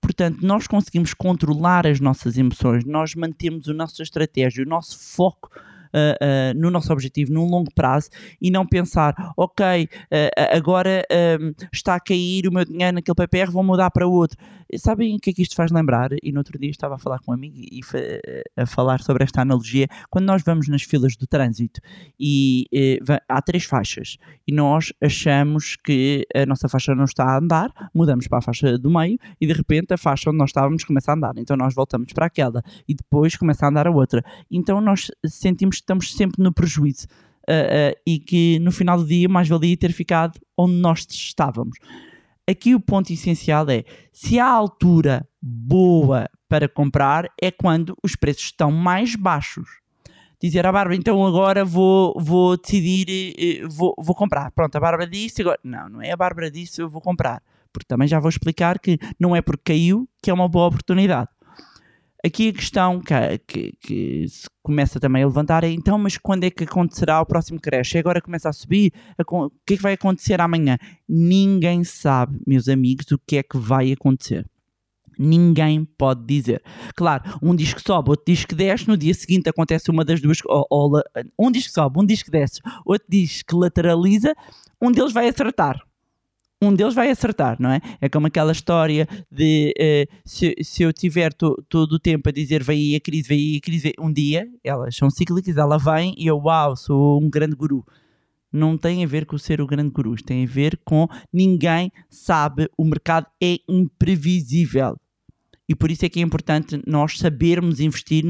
Portanto, 0.01 0.39
nós 0.41 0.67
conseguimos 0.67 1.13
controlar 1.13 1.85
as 1.85 1.99
nossas 1.99 2.37
emoções, 2.37 2.85
nós 2.85 3.15
mantemos 3.15 3.67
a 3.67 3.73
nossa 3.73 4.01
estratégia, 4.01 4.63
o 4.63 4.67
nosso 4.67 4.97
foco 4.97 5.49
uh, 5.89 6.57
no 6.57 6.69
nosso 6.69 6.91
objetivo 6.91 7.33
num 7.33 7.45
longo 7.45 7.71
prazo 7.73 8.09
e 8.41 8.49
não 8.49 8.65
pensar, 8.65 9.13
ok, 9.35 9.85
uh, 9.85 10.55
agora 10.55 11.05
está 11.71 11.95
a 11.95 11.99
cair 11.99 12.47
o 12.47 12.51
meu 12.51 12.65
dinheiro 12.65 12.95
naquele 12.95 13.15
PPR, 13.15 13.51
vou 13.51 13.63
mudar 13.63 13.91
para 13.91 14.07
outro. 14.07 14.37
Sabem 14.77 15.15
o 15.15 15.19
que 15.19 15.31
é 15.31 15.33
que 15.33 15.41
isto 15.41 15.55
faz 15.55 15.71
lembrar? 15.71 16.09
E 16.21 16.31
no 16.31 16.39
outro 16.39 16.57
dia 16.59 16.69
estava 16.69 16.95
a 16.95 16.97
falar 16.97 17.19
com 17.19 17.31
um 17.31 17.33
amigo 17.33 17.55
e 17.57 17.81
a 18.55 18.65
falar 18.65 19.01
sobre 19.01 19.23
esta 19.23 19.41
analogia. 19.41 19.87
Quando 20.09 20.25
nós 20.25 20.43
vamos 20.43 20.67
nas 20.67 20.83
filas 20.83 21.15
do 21.15 21.25
trânsito 21.25 21.81
e 22.19 22.65
há 23.27 23.41
três 23.41 23.65
faixas 23.65 24.17
e 24.47 24.53
nós 24.53 24.93
achamos 25.01 25.75
que 25.75 26.25
a 26.35 26.45
nossa 26.45 26.69
faixa 26.69 26.93
não 26.93 27.05
está 27.05 27.23
a 27.25 27.37
andar, 27.37 27.71
mudamos 27.93 28.27
para 28.27 28.39
a 28.39 28.41
faixa 28.41 28.77
do 28.77 28.89
meio 28.89 29.17
e 29.39 29.47
de 29.47 29.53
repente 29.53 29.93
a 29.93 29.97
faixa 29.97 30.29
onde 30.29 30.37
nós 30.37 30.49
estávamos 30.49 30.83
começa 30.83 31.11
a 31.11 31.15
andar. 31.15 31.33
Então 31.37 31.57
nós 31.57 31.73
voltamos 31.73 32.13
para 32.13 32.27
aquela 32.27 32.61
e 32.87 32.93
depois 32.93 33.35
começa 33.35 33.65
a 33.65 33.69
andar 33.69 33.87
a 33.87 33.91
outra. 33.91 34.23
Então 34.51 34.79
nós 34.81 35.09
sentimos 35.25 35.77
que 35.77 35.83
estamos 35.83 36.13
sempre 36.13 36.43
no 36.43 36.53
prejuízo 36.53 37.07
uh, 37.49 37.91
uh, 37.91 37.99
e 38.05 38.19
que 38.19 38.59
no 38.59 38.71
final 38.71 38.97
do 38.97 39.05
dia 39.05 39.27
mais 39.27 39.47
valia 39.47 39.75
ter 39.75 39.91
ficado 39.91 40.39
onde 40.57 40.75
nós 40.75 41.05
estávamos. 41.09 41.77
Aqui 42.49 42.73
o 42.73 42.79
ponto 42.79 43.13
essencial 43.13 43.69
é 43.69 43.83
se 44.11 44.39
a 44.39 44.47
altura 44.47 45.27
boa 45.39 46.27
para 46.47 46.67
comprar 46.67 47.29
é 47.39 47.51
quando 47.51 47.95
os 48.03 48.15
preços 48.15 48.45
estão 48.45 48.71
mais 48.71 49.15
baixos. 49.15 49.69
Dizer 50.41 50.65
à 50.65 50.71
Bárbara, 50.71 50.95
então 50.95 51.23
agora 51.23 51.63
vou, 51.63 52.19
vou 52.19 52.57
decidir, 52.57 53.35
eh, 53.37 53.67
vou, 53.67 53.93
vou 53.99 54.15
comprar. 54.15 54.49
Pronto, 54.49 54.75
a 54.75 54.79
Bárbara 54.79 55.07
disse, 55.07 55.41
agora. 55.41 55.59
Não, 55.63 55.89
não 55.89 56.01
é 56.01 56.11
a 56.11 56.17
Bárbara 56.17 56.49
disse, 56.49 56.81
eu 56.81 56.89
vou 56.89 57.01
comprar. 57.01 57.43
Porque 57.71 57.85
também 57.87 58.07
já 58.07 58.19
vou 58.19 58.29
explicar 58.29 58.79
que 58.79 58.97
não 59.19 59.35
é 59.35 59.43
porque 59.43 59.73
caiu 59.73 60.09
que 60.23 60.31
é 60.31 60.33
uma 60.33 60.49
boa 60.49 60.65
oportunidade. 60.69 61.29
Aqui 62.25 62.49
a 62.49 62.53
questão 62.53 62.99
que, 62.99 63.37
que, 63.47 63.73
que, 63.79 64.27
se 64.27 64.45
começa 64.61 64.99
também 64.99 65.23
a 65.23 65.27
levantar 65.27 65.63
é 65.63 65.69
então, 65.69 65.97
mas 65.97 66.17
quando 66.17 66.43
é 66.43 66.49
que 66.49 66.65
acontecerá 66.65 67.21
o 67.21 67.25
próximo 67.25 67.59
crash? 67.61 67.95
Agora 67.95 68.21
começa 68.21 68.49
a 68.49 68.53
subir? 68.53 68.91
O 69.25 69.49
que 69.65 69.75
é 69.75 69.77
que 69.77 69.83
vai 69.83 69.93
acontecer 69.93 70.41
amanhã? 70.41 70.77
Ninguém 71.07 71.83
sabe, 71.85 72.37
meus 72.45 72.67
amigos, 72.67 73.09
o 73.11 73.19
que 73.25 73.37
é 73.37 73.43
que 73.43 73.57
vai 73.57 73.93
acontecer. 73.93 74.45
Ninguém 75.17 75.85
pode 75.85 76.25
dizer. 76.25 76.61
Claro, 76.95 77.23
um 77.41 77.55
diz 77.55 77.73
que 77.73 77.81
sobe, 77.81 78.09
outro 78.09 78.25
diz 78.27 78.43
que 78.43 78.55
desce, 78.55 78.87
no 78.87 78.97
dia 78.97 79.13
seguinte 79.13 79.49
acontece 79.49 79.89
uma 79.89 80.03
das 80.03 80.21
duas. 80.21 80.39
Ou, 80.45 80.65
ou, 80.69 81.01
um 81.37 81.49
diz 81.49 81.67
que 81.67 81.73
sobe, 81.73 81.99
um 81.99 82.05
diz 82.05 82.21
que 82.21 82.31
desce, 82.31 82.59
outro 82.85 83.07
diz 83.09 83.43
que 83.43 83.55
lateraliza, 83.55 84.33
um 84.81 84.91
deles 84.91 85.13
vai 85.13 85.29
acertar 85.29 85.79
um 86.61 86.73
deles 86.73 86.93
vai 86.93 87.09
acertar, 87.09 87.55
não 87.59 87.71
é? 87.71 87.79
É 88.01 88.09
como 88.09 88.27
aquela 88.27 88.51
história 88.51 89.07
de 89.31 89.73
uh, 89.79 90.15
se, 90.25 90.55
se 90.61 90.83
eu 90.83 90.91
tiver 90.91 91.33
to, 91.33 91.55
todo 91.69 91.93
o 91.93 91.99
tempo 91.99 92.27
a 92.27 92.31
dizer 92.31 92.63
vem 92.63 92.77
aí 92.77 92.95
a 92.95 92.99
crise, 92.99 93.27
vem 93.29 93.37
aí 93.39 93.55
a 93.57 93.61
crise, 93.61 93.93
um 93.99 94.11
dia 94.11 94.47
elas 94.63 94.95
são 94.95 95.09
cíclicas, 95.09 95.55
ela 95.55 95.77
vem 95.77 96.13
e 96.17 96.27
eu, 96.27 96.37
uau, 96.37 96.75
sou 96.75 97.21
um 97.21 97.29
grande 97.29 97.55
guru. 97.55 97.85
Não 98.51 98.77
tem 98.77 99.03
a 99.03 99.07
ver 99.07 99.25
com 99.25 99.37
ser 99.37 99.61
o 99.61 99.67
grande 99.67 99.91
guru, 99.91 100.15
tem 100.15 100.43
a 100.43 100.47
ver 100.47 100.77
com 100.83 101.07
ninguém 101.31 101.91
sabe, 102.09 102.69
o 102.77 102.83
mercado 102.83 103.27
é 103.41 103.57
imprevisível. 103.67 104.97
E 105.67 105.75
por 105.75 105.91
isso 105.91 106.03
é 106.03 106.09
que 106.09 106.19
é 106.19 106.23
importante 106.23 106.81
nós 106.87 107.19
sabermos 107.19 107.79
investir 107.79 108.25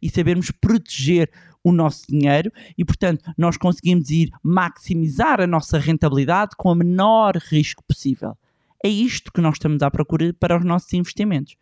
e 0.00 0.08
sabermos 0.08 0.50
proteger 0.50 1.30
o 1.64 1.72
nosso 1.72 2.06
dinheiro 2.08 2.50
e, 2.76 2.84
portanto, 2.84 3.30
nós 3.36 3.56
conseguimos 3.56 4.10
ir 4.10 4.30
maximizar 4.42 5.40
a 5.40 5.46
nossa 5.46 5.78
rentabilidade 5.78 6.52
com 6.56 6.70
o 6.70 6.74
menor 6.74 7.36
risco 7.36 7.82
possível. 7.84 8.36
É 8.84 8.88
isto 8.88 9.32
que 9.32 9.40
nós 9.40 9.54
estamos 9.54 9.82
à 9.82 9.90
procura 9.90 10.32
para 10.32 10.56
os 10.56 10.64
nossos 10.64 10.92
investimentos. 10.92 11.56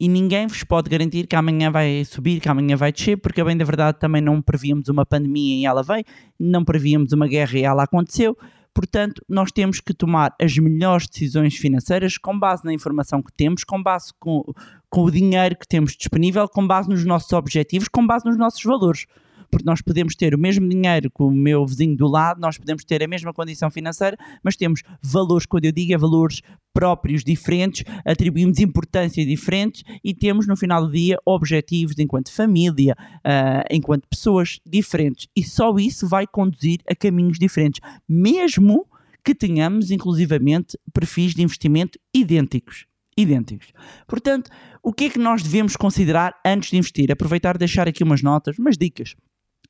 E 0.00 0.06
ninguém 0.06 0.46
vos 0.46 0.62
pode 0.62 0.88
garantir 0.88 1.26
que 1.26 1.34
amanhã 1.34 1.72
vai 1.72 2.04
subir, 2.04 2.40
que 2.40 2.48
amanhã 2.48 2.76
vai 2.76 2.92
descer, 2.92 3.16
porque, 3.16 3.42
bem 3.42 3.56
da 3.56 3.64
verdade, 3.64 3.98
também 3.98 4.22
não 4.22 4.40
prevíamos 4.40 4.88
uma 4.88 5.04
pandemia 5.04 5.56
e 5.56 5.66
ela 5.66 5.82
veio, 5.82 6.04
não 6.38 6.64
prevíamos 6.64 7.12
uma 7.12 7.26
guerra 7.26 7.58
e 7.58 7.64
ela 7.64 7.82
aconteceu. 7.82 8.36
Portanto, 8.72 9.20
nós 9.28 9.50
temos 9.50 9.80
que 9.80 9.92
tomar 9.92 10.36
as 10.40 10.56
melhores 10.56 11.08
decisões 11.08 11.56
financeiras 11.56 12.16
com 12.16 12.38
base 12.38 12.64
na 12.64 12.72
informação 12.72 13.20
que 13.20 13.32
temos, 13.32 13.64
com 13.64 13.82
base 13.82 14.12
com, 14.20 14.44
com 14.90 15.04
o 15.04 15.10
dinheiro 15.10 15.56
que 15.56 15.66
temos 15.66 15.96
disponível, 15.96 16.48
com 16.48 16.66
base 16.66 16.88
nos 16.88 17.04
nossos 17.04 17.32
objetivos, 17.32 17.88
com 17.88 18.06
base 18.06 18.24
nos 18.24 18.36
nossos 18.36 18.62
valores 18.62 19.06
porque 19.50 19.64
nós 19.64 19.80
podemos 19.80 20.14
ter 20.14 20.34
o 20.34 20.38
mesmo 20.38 20.68
dinheiro 20.68 21.10
que 21.10 21.22
o 21.22 21.30
meu 21.30 21.66
vizinho 21.66 21.96
do 21.96 22.06
lado, 22.06 22.40
nós 22.40 22.58
podemos 22.58 22.84
ter 22.84 23.02
a 23.02 23.08
mesma 23.08 23.32
condição 23.32 23.70
financeira, 23.70 24.16
mas 24.42 24.56
temos 24.56 24.82
valores, 25.02 25.46
quando 25.46 25.64
eu 25.64 25.72
digo 25.72 25.92
é 25.92 25.98
valores 25.98 26.42
próprios 26.72 27.24
diferentes, 27.24 27.84
atribuímos 28.04 28.58
importância 28.58 29.24
diferentes 29.24 29.82
e 30.04 30.14
temos 30.14 30.46
no 30.46 30.56
final 30.56 30.86
do 30.86 30.92
dia 30.92 31.18
objetivos 31.24 31.98
enquanto 31.98 32.32
família, 32.32 32.94
uh, 33.18 33.64
enquanto 33.70 34.06
pessoas 34.08 34.60
diferentes. 34.64 35.28
E 35.34 35.42
só 35.42 35.74
isso 35.78 36.06
vai 36.06 36.26
conduzir 36.26 36.80
a 36.88 36.94
caminhos 36.94 37.38
diferentes, 37.38 37.80
mesmo 38.08 38.86
que 39.24 39.34
tenhamos 39.34 39.90
inclusivamente 39.90 40.78
perfis 40.92 41.34
de 41.34 41.42
investimento 41.42 41.98
idênticos 42.14 42.87
idênticos. 43.18 43.72
Portanto, 44.06 44.50
o 44.82 44.92
que 44.92 45.06
é 45.06 45.10
que 45.10 45.18
nós 45.18 45.42
devemos 45.42 45.76
considerar 45.76 46.34
antes 46.46 46.70
de 46.70 46.78
investir? 46.78 47.10
Aproveitar 47.10 47.56
e 47.56 47.58
deixar 47.58 47.88
aqui 47.88 48.04
umas 48.04 48.22
notas, 48.22 48.58
umas 48.58 48.78
dicas 48.78 49.14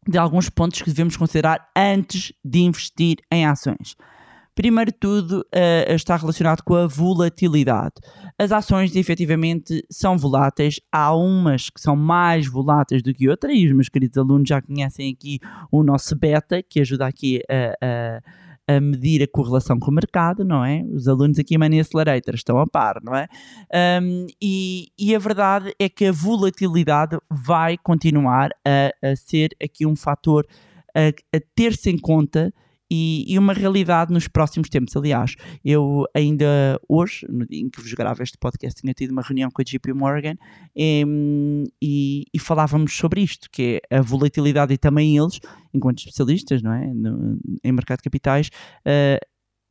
de 0.07 0.17
alguns 0.17 0.49
pontos 0.49 0.81
que 0.81 0.91
devemos 0.91 1.17
considerar 1.17 1.69
antes 1.77 2.33
de 2.45 2.61
investir 2.61 3.17
em 3.31 3.47
ações. 3.47 3.97
Primeiro 4.55 4.91
de 4.91 4.99
tudo, 4.99 5.41
uh, 5.41 5.93
está 5.93 6.17
relacionado 6.17 6.63
com 6.63 6.75
a 6.75 6.87
volatilidade. 6.87 7.95
As 8.37 8.51
ações 8.51 8.97
efetivamente 8.97 9.85
são 9.89 10.19
voláteis, 10.19 10.81
há 10.91 11.15
umas 11.15 11.71
que 11.71 11.81
são 11.81 11.95
mais 11.95 12.49
voláteis 12.49 13.03
do 13.03 13.15
que 13.15 13.29
outras, 13.29 13.53
e 13.55 13.67
os 13.67 13.73
meus 13.73 13.89
queridos 13.89 14.19
alunos 14.19 14.49
já 14.49 14.61
conhecem 14.61 15.13
aqui 15.13 15.39
o 15.71 15.85
nosso 15.85 16.17
beta, 16.17 16.63
que 16.63 16.81
ajuda 16.81 17.07
aqui 17.07 17.41
a. 17.49 18.19
Uh, 18.19 18.19
uh, 18.19 18.48
a 18.69 18.81
medir 18.81 19.23
a 19.23 19.27
correlação 19.27 19.79
com 19.79 19.91
o 19.91 19.95
mercado, 19.95 20.45
não 20.45 20.63
é? 20.63 20.85
Os 20.93 21.09
alunos 21.09 21.39
aqui 21.39 21.55
em 21.55 21.59
Money 21.59 21.81
Accelerator 21.81 22.35
estão 22.35 22.59
a 22.59 22.67
par, 22.67 23.01
não 23.03 23.15
é? 23.15 23.27
Um, 24.03 24.27
e, 24.41 24.89
e, 24.99 25.15
a 25.15 25.19
verdade 25.19 25.75
é 25.79 25.89
que 25.89 26.05
a 26.05 26.13
volatilidade 26.13 27.17
vai 27.31 27.79
continuar 27.79 28.51
a, 28.65 29.09
a 29.11 29.17
ser 29.17 29.57
aqui 29.63 29.87
um 29.87 29.97
fator 29.97 30.47
a, 30.95 31.09
a 31.35 31.41
ter-se 31.55 31.89
em 31.91 31.99
conta 31.99 32.53
e, 32.91 33.25
e, 33.27 33.39
uma 33.39 33.53
realidade 33.53 34.13
nos 34.13 34.29
próximos 34.29 34.69
tempos. 34.69 34.97
Aliás, 34.97 35.35
eu 35.65 36.05
ainda 36.15 36.81
hoje, 36.89 37.27
no 37.29 37.47
dia 37.47 37.61
em 37.61 37.69
que 37.69 37.81
vos 37.81 37.93
gravo 37.93 38.23
este 38.23 38.39
podcast, 38.39 38.81
tinha 38.81 38.95
tido 38.95 39.11
uma 39.11 39.23
reunião 39.23 39.51
com 39.51 39.61
a 39.61 39.65
JP 39.65 39.93
Morgan 39.93 40.35
e, 40.77 42.25
e, 42.33 42.39
falávamos 42.39 42.97
sobre 42.97 43.21
isto, 43.21 43.49
que 43.51 43.81
é 43.91 43.99
a 43.99 44.03
volatilidade 44.03 44.73
e 44.73 44.79
também 44.79 45.17
eles, 45.17 45.41
enquanto 45.73 45.99
especialistas 45.99 46.63
não 46.63 46.73
é? 46.73 46.87
No, 46.95 47.39
em 47.63 47.73
mercado 47.73 47.99
de 47.99 48.05
capitais, 48.05 48.49
uh, 48.87 49.19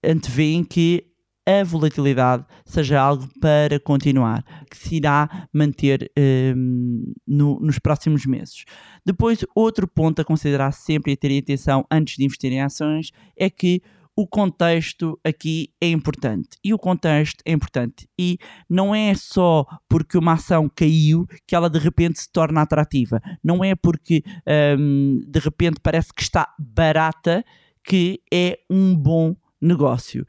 antevêem 0.03 0.63
que 0.63 1.05
a 1.47 1.63
volatilidade 1.63 2.45
seja 2.65 2.99
algo 2.99 3.25
para 3.39 3.79
continuar, 3.79 4.43
que 4.69 4.77
se 4.77 4.97
irá 4.97 5.47
manter 5.53 6.11
um, 6.55 7.13
no, 7.25 7.57
nos 7.61 7.79
próximos 7.79 8.25
meses. 8.25 8.65
Depois, 9.05 9.45
outro 9.55 9.87
ponto 9.87 10.21
a 10.21 10.25
considerar 10.25 10.73
sempre 10.73 11.13
e 11.13 11.17
ter 11.17 11.37
atenção 11.39 11.85
antes 11.89 12.17
de 12.17 12.25
investir 12.25 12.51
em 12.51 12.61
ações 12.61 13.11
é 13.37 13.49
que 13.49 13.81
o 14.13 14.27
contexto 14.27 15.17
aqui 15.23 15.69
é 15.79 15.89
importante. 15.89 16.57
E 16.63 16.73
o 16.73 16.79
contexto 16.79 17.41
é 17.45 17.51
importante. 17.51 18.09
E 18.19 18.39
não 18.67 18.93
é 18.93 19.13
só 19.13 19.63
porque 19.87 20.17
uma 20.17 20.33
ação 20.33 20.69
caiu 20.75 21.27
que 21.45 21.55
ela 21.55 21.69
de 21.69 21.77
repente 21.77 22.19
se 22.19 22.31
torna 22.31 22.63
atrativa. 22.63 23.21
Não 23.43 23.63
é 23.63 23.75
porque 23.75 24.23
um, 24.79 25.21
de 25.25 25.39
repente 25.39 25.79
parece 25.81 26.11
que 26.11 26.23
está 26.23 26.51
barata 26.59 27.45
que 27.87 28.19
é 28.33 28.59
um 28.69 28.95
bom 28.95 29.35
negócio. 29.61 30.25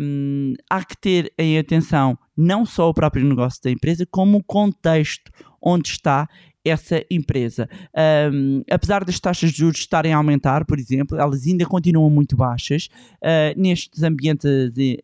Um, 0.00 0.54
há 0.70 0.84
que 0.84 0.96
ter 0.96 1.32
em 1.38 1.58
atenção 1.58 2.18
não 2.36 2.64
só 2.64 2.88
o 2.88 2.94
próprio 2.94 3.24
negócio 3.24 3.60
da 3.62 3.70
empresa, 3.70 4.06
como 4.10 4.38
o 4.38 4.44
contexto 4.44 5.30
onde 5.60 5.88
está 5.88 6.28
essa 6.64 7.02
empresa. 7.10 7.68
Um, 8.32 8.62
apesar 8.70 9.04
das 9.04 9.18
taxas 9.18 9.50
de 9.50 9.58
juros 9.58 9.78
estarem 9.78 10.12
a 10.12 10.16
aumentar, 10.16 10.64
por 10.64 10.78
exemplo, 10.78 11.18
elas 11.18 11.46
ainda 11.46 11.64
continuam 11.64 12.10
muito 12.10 12.36
baixas. 12.36 12.88
Uh, 13.22 13.58
nestes 13.58 14.02
ambientes 14.02 14.72
de, 14.72 15.00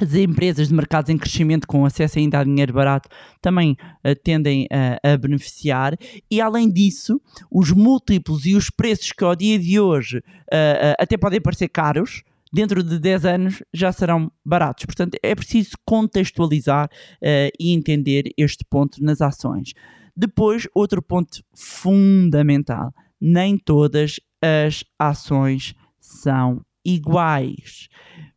as 0.00 0.12
empresas 0.14 0.68
de 0.68 0.74
mercados 0.74 1.08
em 1.08 1.16
crescimento 1.16 1.68
com 1.68 1.86
acesso 1.86 2.18
ainda 2.18 2.40
a 2.40 2.44
dinheiro 2.44 2.72
barato 2.72 3.08
também 3.40 3.76
uh, 4.04 4.14
tendem 4.24 4.66
a 4.70 5.16
beneficiar 5.16 5.96
e 6.28 6.40
além 6.40 6.68
disso 6.68 7.20
os 7.48 7.70
múltiplos 7.70 8.44
e 8.44 8.56
os 8.56 8.70
preços 8.70 9.12
que 9.12 9.22
ao 9.22 9.36
dia 9.36 9.56
de 9.56 9.78
hoje 9.78 10.18
uh, 10.18 10.94
até 10.98 11.16
podem 11.16 11.40
parecer 11.40 11.68
caros 11.68 12.24
dentro 12.54 12.84
de 12.84 13.00
10 13.00 13.24
anos 13.24 13.62
já 13.74 13.90
serão 13.90 14.30
baratos. 14.44 14.84
Portanto, 14.86 15.18
é 15.20 15.34
preciso 15.34 15.72
contextualizar 15.84 16.86
uh, 16.86 17.50
e 17.58 17.74
entender 17.74 18.30
este 18.38 18.64
ponto 18.64 19.02
nas 19.02 19.20
ações. 19.20 19.72
Depois, 20.16 20.68
outro 20.72 21.02
ponto 21.02 21.42
fundamental: 21.52 22.94
nem 23.20 23.58
todas 23.58 24.20
as 24.40 24.84
ações 24.96 25.74
são 25.98 26.64
iguais 26.84 27.88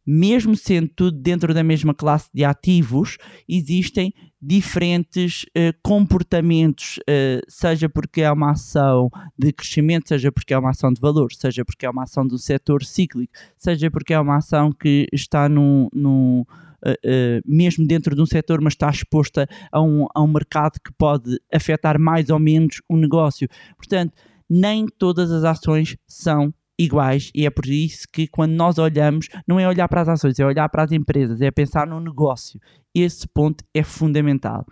mesmo 0.08 0.56
sendo 0.56 0.88
tudo 0.88 1.20
dentro 1.20 1.54
da 1.54 1.62
mesma 1.62 1.94
classe 1.94 2.30
de 2.34 2.46
ativos, 2.46 3.18
existem 3.48 4.14
diferentes 4.42 5.44
uh, 5.50 5.76
comportamentos, 5.84 6.98
uh, 7.00 7.44
seja 7.50 7.90
porque 7.90 8.22
é 8.22 8.32
uma 8.32 8.52
ação 8.52 9.10
de 9.38 9.52
crescimento, 9.52 10.08
seja 10.08 10.32
porque 10.32 10.54
é 10.54 10.58
uma 10.58 10.70
ação 10.70 10.94
de 10.94 11.02
valor, 11.02 11.34
seja 11.34 11.66
porque 11.66 11.86
é 11.86 11.90
uma 11.90 12.04
ação 12.04 12.26
do 12.26 12.38
setor 12.38 12.86
cíclico, 12.86 13.34
seja 13.58 13.92
porque 13.92 14.14
é 14.14 14.20
uma 14.20 14.38
ação 14.38 14.72
que 14.72 15.08
está 15.12 15.50
no, 15.50 15.90
no 15.92 16.48
uh, 16.86 17.42
mesmo 17.46 17.86
dentro 17.86 18.16
de 18.16 18.22
um 18.22 18.26
setor, 18.26 18.62
mas 18.62 18.74
está 18.74 18.90
exposta 18.90 19.46
a 19.70 19.82
um, 19.82 20.06
a 20.16 20.22
um 20.22 20.28
mercado 20.28 20.80
que 20.80 20.94
pode 20.94 21.38
afetar 21.54 22.00
mais 22.00 22.30
ou 22.30 22.40
menos 22.40 22.82
o 22.88 22.96
negócio. 22.96 23.50
Portanto, 23.76 24.14
nem 24.50 24.86
todas 24.86 25.32
as 25.32 25.44
ações 25.44 25.98
são 26.08 26.54
iguais 26.80 27.32
e 27.34 27.46
é 27.46 27.50
por 27.50 27.66
isso 27.66 28.08
que 28.12 28.28
quando 28.28 28.52
nós 28.54 28.78
olhamos, 28.78 29.28
não 29.48 29.60
é 29.60 29.68
olhar 29.68 29.88
para 29.88 30.02
as 30.02 30.10
ações, 30.10 30.40
é 30.40 30.46
olhar 30.46 30.70
para 30.70 30.84
as 30.84 30.92
empresas, 30.92 31.42
é 31.42 31.50
pensar 31.50 31.88
no 31.88 32.00
negócio. 32.00 32.60
Esse 32.94 33.28
ponto 33.28 33.64
é 33.74 33.84
fundamental. 33.84 34.66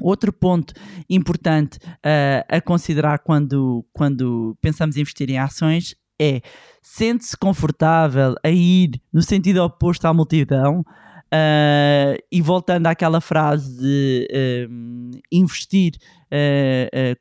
Outro 0.00 0.32
ponto 0.32 0.72
importante 1.08 1.78
uh, 1.78 2.44
a 2.48 2.60
considerar 2.60 3.18
quando, 3.18 3.84
quando 3.92 4.56
pensamos 4.60 4.96
em 4.96 5.00
investir 5.00 5.30
em 5.30 5.38
ações 5.38 5.94
é 6.20 6.40
sente-se 6.82 7.36
confortável 7.36 8.34
a 8.44 8.50
ir 8.50 9.00
no 9.12 9.22
sentido 9.22 9.62
oposto 9.62 10.06
à 10.06 10.14
multidão. 10.14 10.84
Uh, 11.32 12.18
e 12.32 12.42
voltando 12.42 12.88
àquela 12.88 13.20
frase 13.20 13.78
de 13.78 14.28
uh, 14.32 15.20
investir 15.30 15.92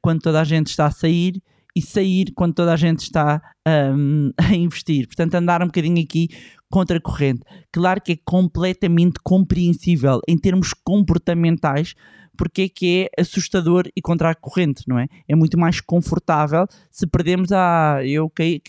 quando 0.02 0.22
toda 0.22 0.42
a 0.42 0.44
gente 0.44 0.68
está 0.68 0.88
a 0.88 0.92
sair, 0.92 1.42
e 1.80 1.82
sair 1.82 2.34
quando 2.36 2.54
toda 2.54 2.74
a 2.74 2.78
gente 2.78 3.00
está 3.00 3.42
um, 3.68 4.32
a 4.38 4.54
investir. 4.54 5.08
Portanto, 5.08 5.36
andar 5.36 5.64
um 5.64 5.68
bocadinho 5.68 6.04
aqui 6.04 6.28
contracorrente. 6.70 7.42
Claro 7.72 8.02
que 8.02 8.12
é 8.12 8.18
completamente 8.26 9.20
compreensível 9.24 10.20
em 10.28 10.38
termos 10.38 10.74
comportamentais 10.74 11.96
porque 12.40 12.62
é 12.62 12.70
que 12.70 13.10
é 13.18 13.22
assustador 13.22 13.84
e 13.94 14.02
contra 14.02 14.30
a 14.30 14.34
corrente, 14.34 14.86
não 14.88 14.98
é? 14.98 15.08
É 15.28 15.36
muito 15.36 15.60
mais 15.60 15.82
confortável 15.82 16.66
se 16.90 17.06
perdemos 17.06 17.52
a 17.52 17.98
ah, 17.98 18.06
eu 18.06 18.30
caí, 18.30 18.62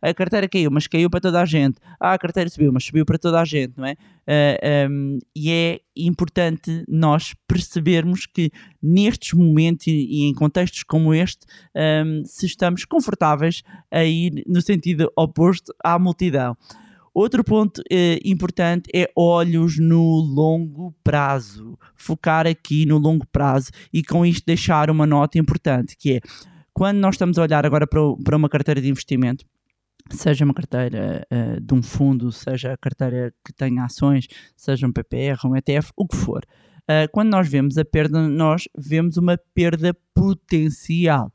a 0.00 0.14
carteira 0.14 0.48
caiu, 0.48 0.70
mas 0.70 0.86
caiu 0.86 1.10
para 1.10 1.20
toda 1.20 1.38
a 1.38 1.44
gente. 1.44 1.78
Ah, 2.00 2.14
a 2.14 2.18
carteira 2.18 2.48
subiu, 2.48 2.72
mas 2.72 2.84
subiu 2.84 3.04
para 3.04 3.18
toda 3.18 3.38
a 3.38 3.44
gente, 3.44 3.74
não 3.76 3.84
é? 3.84 3.92
Uh, 3.92 3.96
ah, 4.26 4.88
um, 4.90 5.18
e 5.36 5.50
é 5.50 5.80
importante 5.94 6.82
nós 6.88 7.34
percebermos 7.46 8.24
que 8.24 8.50
nestes 8.82 9.34
momentos 9.34 9.86
e, 9.86 10.22
em 10.22 10.32
contextos 10.32 10.82
como 10.82 11.12
este, 11.12 11.44
um, 11.76 12.24
se 12.24 12.46
estamos 12.46 12.86
confortáveis 12.86 13.62
a 13.90 14.02
ir 14.02 14.42
no 14.46 14.62
sentido 14.62 15.12
oposto 15.14 15.74
à 15.84 15.98
multidão. 15.98 16.56
Outro 17.12 17.42
ponto 17.42 17.82
eh, 17.90 18.20
importante 18.24 18.88
é 18.94 19.10
olhos 19.16 19.78
no 19.78 20.20
longo 20.20 20.94
prazo. 21.02 21.76
Focar 21.96 22.46
aqui 22.46 22.86
no 22.86 22.98
longo 22.98 23.26
prazo 23.26 23.70
e 23.92 24.02
com 24.02 24.24
isto 24.24 24.46
deixar 24.46 24.90
uma 24.90 25.06
nota 25.06 25.38
importante, 25.38 25.96
que 25.96 26.14
é 26.14 26.20
quando 26.72 26.98
nós 26.98 27.16
estamos 27.16 27.36
a 27.36 27.42
olhar 27.42 27.66
agora 27.66 27.86
para, 27.86 28.00
para 28.24 28.36
uma 28.36 28.48
carteira 28.48 28.80
de 28.80 28.88
investimento, 28.88 29.44
seja 30.08 30.44
uma 30.44 30.54
carteira 30.54 31.26
uh, 31.30 31.60
de 31.60 31.74
um 31.74 31.82
fundo, 31.82 32.30
seja 32.32 32.72
a 32.72 32.76
carteira 32.76 33.34
que 33.44 33.52
tenha 33.52 33.84
ações, 33.84 34.26
seja 34.56 34.86
um 34.86 34.92
PPR, 34.92 35.36
um 35.44 35.56
ETF, 35.56 35.90
o 35.96 36.06
que 36.06 36.16
for. 36.16 36.42
Uh, 36.82 37.10
quando 37.12 37.30
nós 37.30 37.48
vemos 37.48 37.76
a 37.76 37.84
perda, 37.84 38.26
nós 38.28 38.64
vemos 38.76 39.16
uma 39.16 39.38
perda 39.52 39.94
potencial. 40.14 41.30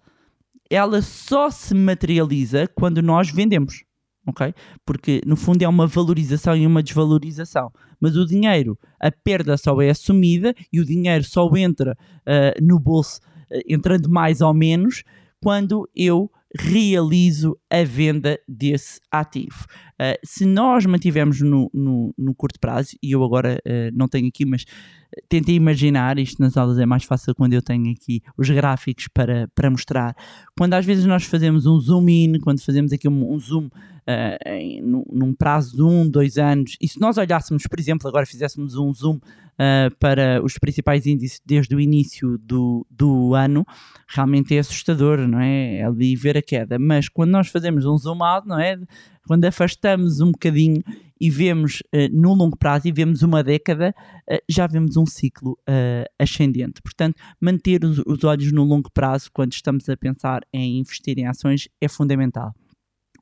Ela 0.69 1.01
só 1.01 1.51
se 1.51 1.75
materializa 1.75 2.67
quando 2.73 3.01
nós 3.01 3.29
vendemos 3.29 3.84
ok? 4.25 4.53
Porque 4.85 5.21
no 5.25 5.35
fundo 5.35 5.61
é 5.61 5.67
uma 5.67 5.87
valorização 5.87 6.55
e 6.55 6.65
uma 6.65 6.81
desvalorização. 6.81 7.71
Mas 7.99 8.15
o 8.15 8.25
dinheiro, 8.25 8.77
a 8.99 9.11
perda 9.11 9.57
só 9.57 9.79
é 9.81 9.89
assumida 9.89 10.53
e 10.71 10.79
o 10.79 10.85
dinheiro 10.85 11.23
só 11.23 11.49
entra 11.55 11.97
uh, 12.21 12.63
no 12.63 12.79
bolso, 12.79 13.19
uh, 13.51 13.61
entrando 13.67 14.09
mais 14.09 14.41
ou 14.41 14.53
menos, 14.53 15.03
quando 15.41 15.89
eu 15.95 16.29
realizo 16.57 17.57
a 17.69 17.83
venda 17.83 18.39
desse 18.47 18.99
ativo. 19.11 19.65
Uh, 19.95 20.19
se 20.23 20.45
nós 20.45 20.85
mantivermos 20.85 21.39
no, 21.41 21.69
no, 21.73 22.13
no, 22.17 22.35
curto 22.35 22.59
prazo, 22.59 22.97
e 23.01 23.11
eu 23.11 23.23
agora 23.23 23.59
não 23.93 24.07
tenho 24.07 24.27
aqui, 24.27 24.45
mas 24.45 24.65
tentei 25.29 25.55
imaginar, 25.55 26.19
isto 26.19 26.41
nas 26.41 26.57
aulas 26.57 26.77
é 26.77 26.85
mais 26.85 27.03
fácil 27.03 27.33
quando 27.33 27.53
eu 27.53 27.61
tenho 27.61 27.91
aqui 27.91 28.21
os 28.37 28.49
gráficos 28.49 29.07
para, 29.07 29.47
para 29.55 29.69
mostrar. 29.69 30.15
Quando 30.57 30.73
às 30.73 30.85
vezes 30.85 31.05
nós 31.05 31.23
fazemos 31.23 31.65
um 31.65 31.79
zoom 31.79 32.09
in, 32.09 32.39
quando 32.39 32.61
fazemos 32.61 32.91
aqui 32.91 33.07
um, 33.07 33.33
um 33.33 33.39
zoom 33.39 33.65
uh, 33.67 34.49
em, 34.49 34.81
num, 34.81 35.33
prazo 35.33 35.75
de 35.75 35.83
um, 35.83 36.09
dois 36.09 36.37
anos, 36.37 36.75
e 36.81 36.87
se 36.87 36.99
nós 36.99 37.17
olhássemos, 37.17 37.63
por 37.63 37.79
exemplo, 37.79 38.07
agora 38.07 38.25
fizéssemos 38.25 38.75
um 38.75 38.91
zoom 38.93 39.15
uh, 39.15 39.95
para 39.99 40.43
os 40.43 40.57
principais 40.57 41.05
índices 41.05 41.41
desde 41.45 41.75
o 41.75 41.79
início 41.79 42.37
do, 42.37 42.85
do 42.89 43.33
ano, 43.33 43.65
realmente 44.07 44.55
é 44.55 44.59
assustador, 44.59 45.19
não 45.27 45.39
é? 45.39 45.77
É 45.77 45.85
ali 45.85 46.15
ver 46.15 46.37
a 46.37 46.41
queda. 46.41 46.77
Mas 46.77 47.09
quando 47.09 47.31
nós 47.31 47.47
fazemos 47.47 47.85
um 47.85 47.97
zoom 47.97 48.23
out, 48.23 48.47
não 48.47 48.59
é? 48.59 48.77
Quando 49.27 49.45
afastamos 49.45 50.21
um 50.21 50.31
bocadinho 50.31 50.83
e 51.19 51.29
vemos 51.29 51.81
uh, 51.93 52.09
no 52.11 52.33
longo 52.33 52.57
prazo 52.57 52.87
e 52.87 52.91
vemos 52.91 53.21
uma 53.21 53.43
década, 53.43 53.93
uh, 54.29 54.37
já 54.49 54.67
vemos 54.67 54.97
um 54.97 55.05
ciclo 55.05 55.53
uh, 55.67 56.05
ascendente. 56.19 56.81
Portanto, 56.81 57.15
manter 57.39 57.83
os, 57.83 57.99
os, 58.05 58.23
olhos 58.23 58.51
no 58.51 58.63
longo 58.63 58.91
prazo 58.91 59.29
quando 59.33 59.53
estamos 59.53 59.87
a 59.89 59.97
pensar 59.97 60.41
em 60.53 60.79
investir 60.79 61.17
em 61.17 61.25
ações 61.25 61.67
é 61.81 61.87
fundamental. 61.87 62.53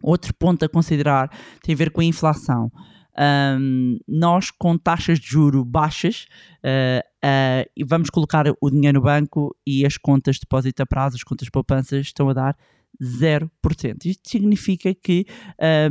Outro 0.01 0.33
ponto 0.33 0.65
a 0.65 0.69
considerar 0.69 1.29
tem 1.61 1.73
a 1.73 1.77
ver 1.77 1.91
com 1.91 2.01
a 2.01 2.05
inflação. 2.05 2.69
Um, 3.17 3.97
nós, 4.07 4.49
com 4.51 4.77
taxas 4.77 5.19
de 5.19 5.27
juro 5.27 5.63
baixas, 5.63 6.25
vamos 7.87 8.09
colocar 8.09 8.45
o 8.59 8.69
dinheiro 8.69 8.99
no 8.99 9.05
banco 9.05 9.55
e 9.65 9.85
as 9.85 9.97
contas 9.97 10.35
de 10.35 10.41
depósito 10.41 10.83
a 10.83 10.85
prazo, 10.85 11.15
as 11.15 11.23
contas 11.23 11.45
de 11.45 11.51
poupança, 11.51 11.97
estão 11.97 12.27
a 12.27 12.33
dar 12.33 12.57
0%. 13.01 14.05
Isto 14.05 14.29
significa 14.29 14.93
que 14.93 15.25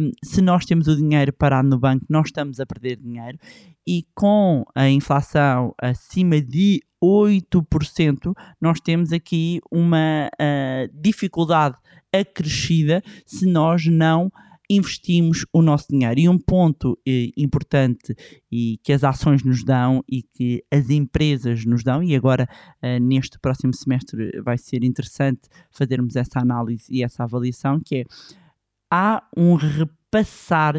um, 0.01 0.11
se 0.25 0.41
nós 0.41 0.65
temos 0.65 0.88
o 0.88 0.97
dinheiro 0.97 1.33
parado 1.33 1.69
no 1.69 1.79
banco, 1.79 2.07
nós 2.09 2.27
estamos 2.27 2.61
a 2.61 2.67
perder 2.67 2.97
dinheiro 2.97 3.38
e 3.87 4.07
com 4.15 4.65
a 4.75 4.88
inflação 4.88 5.75
acima 5.81 6.41
de 6.41 6.81
8%, 7.03 8.33
nós 8.61 8.81
temos 8.81 9.12
aqui 9.12 9.61
uma 9.71 10.31
uh, 10.35 11.01
dificuldade 11.01 11.77
acrescida 12.12 13.03
se 13.27 13.47
nós 13.47 13.87
não 13.87 14.31
investimos 14.77 15.45
o 15.53 15.63
nosso 15.63 15.87
dinheiro. 15.91 16.21
E 16.21 16.29
um 16.29 16.39
ponto 16.39 16.99
eh, 17.07 17.31
importante 17.37 18.15
e 18.51 18.79
que 18.83 18.93
as 18.93 19.05
ações 19.05 19.43
nos 19.43 19.65
dão 19.65 20.03
e 20.09 20.23
que 20.23 20.65
as 20.71 20.91
empresas 20.91 21.65
nos 21.65 21.83
dão, 21.83 22.03
e 22.03 22.15
agora 22.15 22.49
eh, 22.81 22.99
neste 22.99 23.39
próximo 23.39 23.75
semestre 23.75 24.41
vai 24.43 24.59
ser 24.59 24.85
interessante 24.85 25.43
fazermos 25.71 26.17
essa 26.17 26.41
análise 26.41 26.85
e 26.91 27.03
essa 27.03 27.25
avaliação, 27.25 27.81
que 27.81 27.97
é 27.97 28.05
há 28.91 29.23
um 29.37 29.55
repassar 29.55 30.75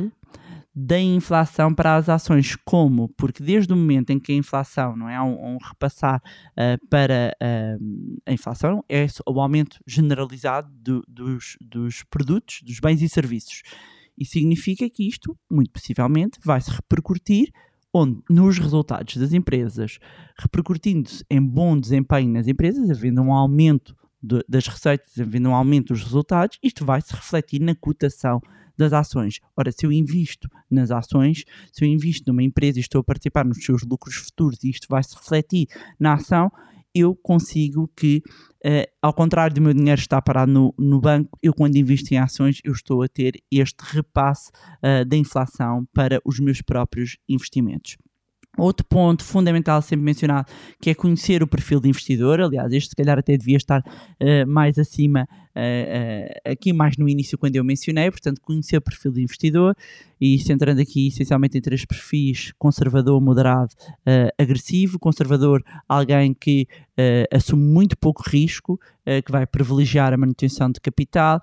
da 0.76 1.00
inflação 1.00 1.74
para 1.74 1.96
as 1.96 2.10
ações. 2.10 2.56
Como? 2.66 3.10
Porque 3.10 3.44
desde 3.44 3.72
o 3.74 3.78
momento 3.78 4.10
em 4.10 4.20
que 4.20 4.32
a 4.32 4.36
inflação, 4.36 4.96
não 4.96 5.08
é 5.08 5.22
um, 5.22 5.54
um 5.54 5.58
repassar 5.58 6.22
uh, 6.52 6.88
para 6.88 7.36
uh, 7.42 8.22
a 8.26 8.34
inflação, 8.34 8.84
é 8.90 9.06
o 9.28 9.40
aumento 9.40 9.80
generalizado 9.86 10.70
do, 10.74 11.04
dos, 11.08 11.58
dos 11.62 12.04
produtos, 12.10 12.62
dos 12.64 12.80
bens 12.80 13.02
e 13.02 13.10
serviços. 13.10 13.62
E 14.18 14.26
significa 14.26 14.90
que 14.90 15.08
isto, 15.08 15.38
muito 15.50 15.72
possivelmente, 15.72 16.40
vai 16.44 16.60
se 16.62 16.72
repercutir 16.72 17.52
onde, 17.94 18.22
nos 18.28 18.58
resultados 18.58 19.18
das 19.18 19.34
empresas, 19.34 20.00
repercutindo-se 20.40 21.24
em 21.30 21.42
bom 21.42 21.80
desempenho 21.80 22.32
nas 22.32 22.48
empresas, 22.48 22.90
havendo 22.90 23.22
um 23.22 23.32
aumento 23.32 23.96
de, 24.22 24.44
das 24.50 24.66
receitas, 24.68 25.20
havendo 25.20 25.50
um 25.50 25.56
aumento 25.56 25.94
dos 25.94 26.04
resultados, 26.04 26.58
isto 26.64 26.84
vai 26.84 27.02
se 27.02 27.14
refletir 27.14 27.62
na 27.62 27.76
cotação 27.76 28.42
das 28.78 28.94
ações. 28.94 29.40
Ora, 29.56 29.72
se 29.72 29.86
eu 29.86 29.92
invisto 29.92 30.50
nas 30.70 30.92
ações, 30.92 31.44
se 31.72 31.84
eu 31.84 31.90
invisto 31.90 32.32
numa 32.32 32.44
empresa 32.44 32.80
e 32.80 32.82
estou 32.82 33.02
a 33.02 33.04
participar 33.04 33.46
nos 33.46 33.64
seus 33.64 33.84
lucros 33.84 34.16
futuros 34.16 34.64
e 34.64 34.70
isto 34.70 34.88
vai 34.90 35.04
se 35.04 35.16
refletir 35.16 35.68
na 36.00 36.14
ação, 36.14 36.52
eu 36.96 37.16
consigo 37.16 37.90
que, 37.96 38.22
uh, 38.66 38.86
ao 39.02 39.14
contrário 39.14 39.56
do 39.56 39.62
meu 39.62 39.74
dinheiro 39.74 40.00
estar 40.00 40.22
parado 40.22 40.52
no, 40.52 40.74
no 40.78 41.02
banco, 41.02 41.38
eu 41.42 41.54
quando 41.54 41.76
invisto 41.76 42.14
em 42.14 42.18
ações, 42.18 42.60
eu 42.64 42.72
estou 42.72 43.02
a 43.02 43.08
ter 43.08 43.42
este 43.52 43.82
repasse 43.82 44.52
uh, 44.78 45.04
da 45.04 45.18
inflação 45.18 45.88
para 45.92 46.22
os 46.24 46.40
meus 46.40 46.62
próprios 46.62 47.18
investimentos. 47.28 47.98
Outro 48.56 48.86
ponto 48.86 49.24
fundamental 49.24 49.82
sempre 49.82 50.06
mencionado 50.06 50.46
que 50.80 50.92
é 50.92 50.94
conhecer 50.94 51.42
o 51.42 51.48
perfil 51.48 51.80
de 51.80 51.90
investidor. 51.90 52.40
Aliás, 52.40 52.72
este 52.72 52.90
se 52.90 52.96
calhar 52.96 53.18
até 53.18 53.36
devia 53.36 53.58
estar 53.58 53.82
uh, 53.82 54.48
mais 54.48 54.78
acima, 54.78 55.28
uh, 55.56 56.50
uh, 56.50 56.52
aqui 56.52 56.72
mais 56.72 56.96
no 56.96 57.10
início, 57.10 57.36
quando 57.36 57.56
eu 57.56 57.64
mencionei. 57.64 58.12
Portanto, 58.12 58.40
conhecer 58.42 58.78
o 58.78 58.82
perfil 58.82 59.12
de 59.12 59.24
investidor 59.24 59.76
e 60.22 60.38
centrando 60.38 60.80
aqui 60.80 61.08
essencialmente 61.08 61.58
em 61.58 61.62
três 61.62 61.84
perfis: 61.84 62.54
conservador, 62.60 63.20
moderado, 63.20 63.74
agressivo. 64.38 65.00
Conservador, 65.00 65.64
alguém 65.90 66.32
que 66.32 66.68
assume 67.32 67.64
muito 67.64 67.98
pouco 67.98 68.22
risco, 68.30 68.80
que 69.26 69.32
vai 69.32 69.48
privilegiar 69.48 70.14
a 70.14 70.18
manutenção 70.18 70.70
de 70.70 70.80
capital. 70.80 71.42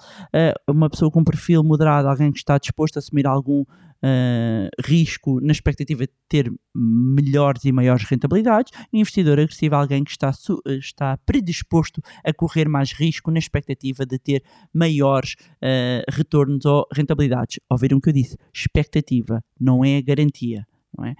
uma 0.68 0.88
pessoa 0.88 1.11
com 1.11 1.25
perfil 1.25 1.64
moderado, 1.64 2.09
alguém 2.09 2.31
que 2.31 2.38
está 2.38 2.57
disposto 2.57 2.96
a 2.96 3.01
assumir 3.01 3.27
algum 3.27 3.64
uh, 4.03 4.69
risco 4.85 5.41
na 5.41 5.53
expectativa 5.53 6.07
de 6.07 6.13
ter 6.29 6.53
melhores 6.75 7.65
e 7.65 7.73
maiores 7.73 8.05
rentabilidades, 8.05 8.73
um 8.93 8.99
investidor 8.99 9.39
agressivo 9.39 9.75
é 9.75 9.79
alguém 9.79 10.05
que 10.05 10.11
está, 10.11 10.33
está 10.79 11.17
predisposto 11.19 12.01
a 12.25 12.33
correr 12.33 12.69
mais 12.69 12.93
risco 12.93 13.31
na 13.31 13.39
expectativa 13.39 14.05
de 14.07 14.19
ter 14.19 14.43
maiores 14.73 15.35
uh, 15.63 16.05
retornos 16.11 16.65
ou 16.65 16.87
rentabilidades. 16.93 17.59
Ouviram 17.69 17.99
o 17.99 18.01
que 18.01 18.11
eu 18.11 18.15
disse? 18.15 18.37
Expectativa, 18.53 19.43
não 19.59 19.85
é 19.85 20.01
garantia 20.01 20.67
não 20.97 21.05
é? 21.05 21.15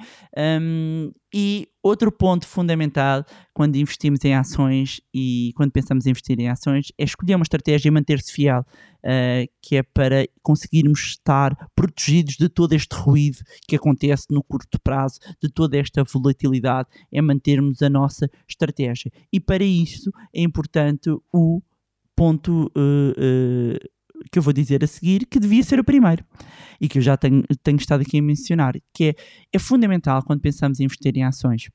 Um, 0.61 1.12
e 1.33 1.69
outro 1.83 2.11
ponto 2.11 2.47
fundamental 2.47 3.25
quando 3.55 3.77
investimos 3.77 4.25
em 4.25 4.35
ações 4.35 5.01
e 5.14 5.53
quando 5.55 5.71
pensamos 5.71 6.07
em 6.07 6.11
investir 6.11 6.38
em 6.40 6.49
ações 6.49 6.93
é 6.99 7.05
escolher 7.05 7.37
uma 7.37 7.45
estratégia 7.45 7.88
e 7.88 7.90
manter-se 7.90 8.33
fiel, 8.33 8.64
uh, 9.04 9.50
que 9.62 9.76
é 9.76 9.82
para 9.82 10.26
conseguirmos 10.42 11.00
estar 11.00 11.56
protegidos 11.74 12.36
de 12.36 12.48
todo 12.48 12.72
este 12.72 12.94
ruído 12.94 13.38
que 13.66 13.76
acontece 13.76 14.26
no 14.30 14.42
curto 14.42 14.80
prazo, 14.80 15.18
de 15.42 15.48
toda 15.48 15.78
esta 15.78 16.04
volatilidade, 16.04 16.88
é 17.12 17.20
mantermos 17.20 17.82
a 17.82 17.90
nossa 17.90 18.28
estratégia. 18.48 19.10
E 19.32 19.40
para 19.40 19.64
isso 19.64 20.10
é 20.34 20.42
importante 20.42 21.10
o 21.32 21.60
ponto 22.14 22.70
uh, 22.76 23.10
uh, 23.10 23.90
que 24.30 24.38
eu 24.38 24.42
vou 24.42 24.52
dizer 24.52 24.84
a 24.84 24.86
seguir, 24.86 25.26
que 25.26 25.40
devia 25.40 25.62
ser 25.62 25.80
o 25.80 25.84
primeiro 25.84 26.24
e 26.80 26.88
que 26.88 26.98
eu 26.98 27.02
já 27.02 27.16
tenho, 27.16 27.42
tenho 27.62 27.78
estado 27.78 28.02
aqui 28.02 28.18
a 28.18 28.22
mencionar, 28.22 28.74
que 28.94 29.04
é, 29.04 29.14
é 29.52 29.58
fundamental 29.58 30.22
quando 30.22 30.40
pensamos 30.40 30.80
em 30.80 30.84
investir 30.84 31.16
em 31.16 31.24
ações 31.24 31.70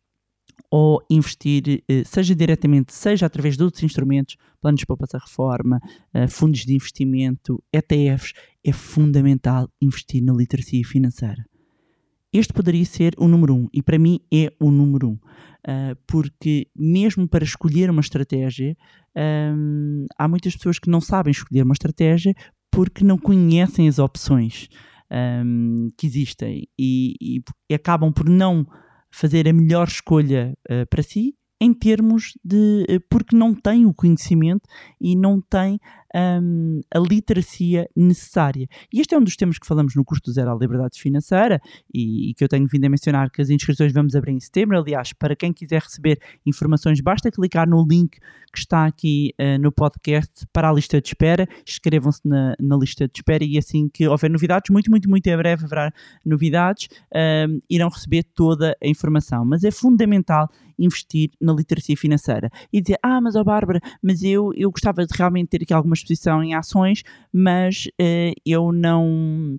ou 0.70 1.02
investir, 1.10 1.84
eh, 1.88 2.04
seja 2.06 2.36
diretamente, 2.36 2.94
seja 2.94 3.26
através 3.26 3.56
de 3.56 3.64
outros 3.64 3.84
instrumentos, 3.84 4.36
planos 4.62 4.80
de 4.80 4.86
poupança 4.86 5.18
reforma, 5.18 5.80
eh, 6.14 6.28
fundos 6.28 6.66
de 6.66 6.74
investimento, 6.74 7.64
ETFs, 7.72 8.34
é 8.64 8.72
fundamental 8.72 9.70
investir 9.82 10.24
na 10.24 10.34
literacia 10.34 10.84
financeira. 10.86 11.46
este 12.34 12.52
poderia 12.52 12.84
ser 12.84 13.14
o 13.18 13.28
número 13.28 13.56
um 13.56 13.68
e 13.72 13.82
para 13.82 13.98
mim 13.98 14.20
é 14.34 14.52
o 14.60 14.70
número 14.70 15.12
um, 15.12 15.14
uh, 15.14 15.96
porque 16.06 16.68
mesmo 16.76 17.26
para 17.30 17.46
escolher 17.46 17.90
uma 17.90 18.02
estratégia, 18.02 18.76
um, 19.56 20.06
há 20.18 20.28
muitas 20.28 20.54
pessoas 20.56 20.78
que 20.78 20.90
não 20.90 21.00
sabem 21.00 21.32
escolher 21.32 21.64
uma 21.64 21.74
estratégia 21.74 22.34
porque 22.70 23.06
não 23.06 23.18
conhecem 23.18 23.88
as 23.88 24.00
opções 24.00 24.68
um, 25.10 25.88
que 25.98 26.06
existem 26.06 26.68
e, 26.78 27.16
e, 27.70 27.74
acabam 27.74 28.12
por 28.12 28.28
não 28.30 28.68
fazer 29.16 29.48
a 29.48 29.54
melhor 29.54 29.88
escolha 29.88 30.54
uh, 30.70 30.86
para 30.90 31.02
si 31.02 31.34
em 31.60 31.74
termos 31.74 32.34
de. 32.44 32.86
Eh, 32.90 33.00
porque 33.10 33.34
não 33.36 33.54
têm 33.54 33.86
o 33.86 33.94
conhecimento 33.94 34.68
e 35.00 35.16
não 35.16 35.40
têm 35.42 35.80
um, 36.16 36.82
a 36.94 37.00
literacia 37.00 37.90
necessária. 37.96 38.68
E 38.92 39.02
este 39.02 39.14
é 39.14 39.18
um 39.18 39.24
dos 39.24 39.36
temas 39.36 39.60
que 39.60 39.68
falamos 39.68 39.96
no 39.96 40.06
curso 40.06 40.24
do 40.24 40.32
Zero 40.32 40.52
à 40.52 40.56
Liberdade 40.56 41.00
Financeira 41.00 41.62
e, 41.94 42.30
e, 42.30 42.34
que 42.34 42.44
eu 42.44 42.48
tenho 42.48 42.66
vindo 42.68 42.86
a 42.86 42.90
mencionar 42.90 43.30
que 43.30 43.42
as 43.42 43.50
inscrições 43.50 43.92
vamos 43.92 44.16
abrir 44.16 44.32
em 44.32 44.40
setembro. 44.40 44.78
Aliás, 44.78 45.12
para 45.12 45.36
quem 45.36 45.52
quiser 45.52 45.82
receber 45.82 46.20
informações, 46.46 47.02
basta 47.02 47.30
clicar 47.30 47.68
no 47.68 47.86
link 47.86 48.18
que 48.54 48.60
está 48.60 48.86
aqui 48.86 49.34
uh, 49.40 49.62
no 49.62 49.72
podcast 49.72 50.46
para 50.54 50.70
a 50.70 50.74
lista 50.74 51.02
de 51.02 51.10
espera. 51.10 51.46
Inscrevam-se 51.68 52.22
na, 52.24 52.56
na, 52.60 52.78
lista 52.78 53.06
de 53.06 53.20
espera 53.20 53.44
e 53.44 53.58
assim 53.58 53.90
que 53.90 54.08
houver 54.08 54.30
novidades, 54.30 54.72
muito, 54.72 54.90
muito, 54.90 55.10
muito 55.10 55.28
em 55.28 55.36
breve 55.36 55.66
haverá 55.66 55.92
novidades, 56.26 56.88
um, 57.14 57.60
irão 57.70 57.90
receber 57.90 58.24
toda 58.24 58.76
a 58.82 58.88
informação. 58.88 59.44
Mas 59.44 59.66
é 59.66 59.72
fundamental 59.72 60.50
investir 60.78 61.32
na 61.40 61.54
literacia 61.54 61.96
financeira 61.98 62.50
e 62.72 62.82
dizer, 62.82 62.98
ah, 63.02 63.22
mas 63.22 63.36
ó 63.36 63.42
oh, 63.42 63.44
Bárbara, 63.44 63.80
mas 64.02 64.24
eu, 64.24 64.52
eu 64.56 64.72
gostava 64.72 65.06
de 65.06 65.14
realmente 65.16 65.50
ter 65.50 65.64
aqui 65.64 65.74
alguma 65.74 65.94
exposição 65.94 66.44
em 66.44 66.54
ações, 66.54 67.04
mas 67.32 67.88
uh, 68.02 68.34
eu 68.46 68.72
não 68.72 69.58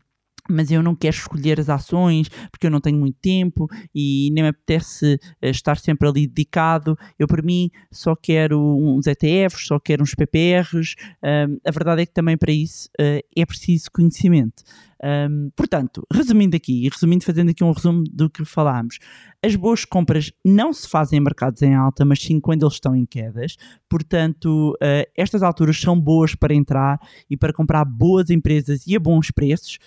mas 0.49 0.71
eu 0.71 0.83
não 0.83 0.95
quero 0.95 1.17
escolher 1.17 1.61
as 1.61 1.69
ações 1.69 2.29
porque 2.51 2.67
eu 2.67 2.71
não 2.71 2.81
tenho 2.81 2.99
muito 2.99 3.19
tempo 3.21 3.69
e 3.95 4.31
nem 4.33 4.45
me 4.45 4.51
apetece 4.51 5.19
eh, 5.43 5.51
estar 5.51 5.77
sempre 5.79 6.09
ali 6.09 6.27
dedicado. 6.27 6.97
Eu, 7.19 7.27
por 7.27 7.43
mim, 7.43 7.71
só 7.91 8.15
quero 8.15 8.61
uns 8.61 9.07
ETFs, 9.07 9.67
só 9.67 9.79
quero 9.79 10.03
uns 10.03 10.15
PPRs. 10.15 10.95
Um, 11.23 11.59
a 11.67 11.71
verdade 11.71 12.03
é 12.03 12.07
que 12.07 12.13
também 12.13 12.37
para 12.37 12.53
isso 12.53 12.89
uh, 13.01 13.21
é 13.37 13.47
preciso 13.47 13.91
conhecimento. 13.93 14.63
Um, 15.07 15.51
portanto, 15.55 16.05
resumindo 16.13 16.57
aqui, 16.57 16.85
e 16.85 16.89
resumindo, 16.89 17.25
fazendo 17.25 17.51
aqui 17.51 17.63
um 17.63 17.71
resumo 17.71 18.03
do 18.11 18.29
que 18.29 18.45
falámos, 18.45 18.99
as 19.41 19.55
boas 19.55 19.85
compras 19.85 20.33
não 20.45 20.73
se 20.73 20.89
fazem 20.89 21.19
em 21.19 21.23
mercados 21.23 21.63
em 21.63 21.75
alta, 21.77 22.05
mas 22.05 22.21
sim 22.21 22.41
quando 22.41 22.65
eles 22.65 22.75
estão 22.75 22.97
em 22.97 23.07
quedas. 23.07 23.57
Portanto, 23.89 24.73
uh, 24.83 25.09
estas 25.17 25.45
alturas 25.45 25.81
são 25.81 26.01
boas 26.01 26.35
para 26.35 26.53
entrar 26.53 26.99
e 27.31 27.37
para 27.37 27.53
comprar 27.53 27.85
boas 27.85 28.31
empresas 28.31 28.85
e 28.85 28.97
a 28.97 29.01
bons 29.01 29.31
preços 29.31 29.79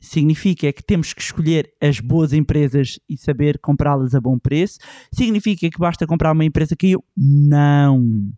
significa 0.00 0.72
que 0.72 0.82
temos 0.82 1.12
que 1.12 1.20
escolher 1.20 1.72
as 1.80 1.98
boas 1.98 2.32
empresas 2.32 3.00
e 3.08 3.16
saber 3.16 3.58
comprá-las 3.58 4.14
a 4.14 4.20
bom 4.20 4.38
preço. 4.38 4.78
Significa 5.12 5.68
que 5.68 5.78
basta 5.78 6.06
comprar 6.06 6.30
uma 6.30 6.44
empresa 6.44 6.76
que 6.76 6.92
eu 6.92 7.04
não. 7.16 8.30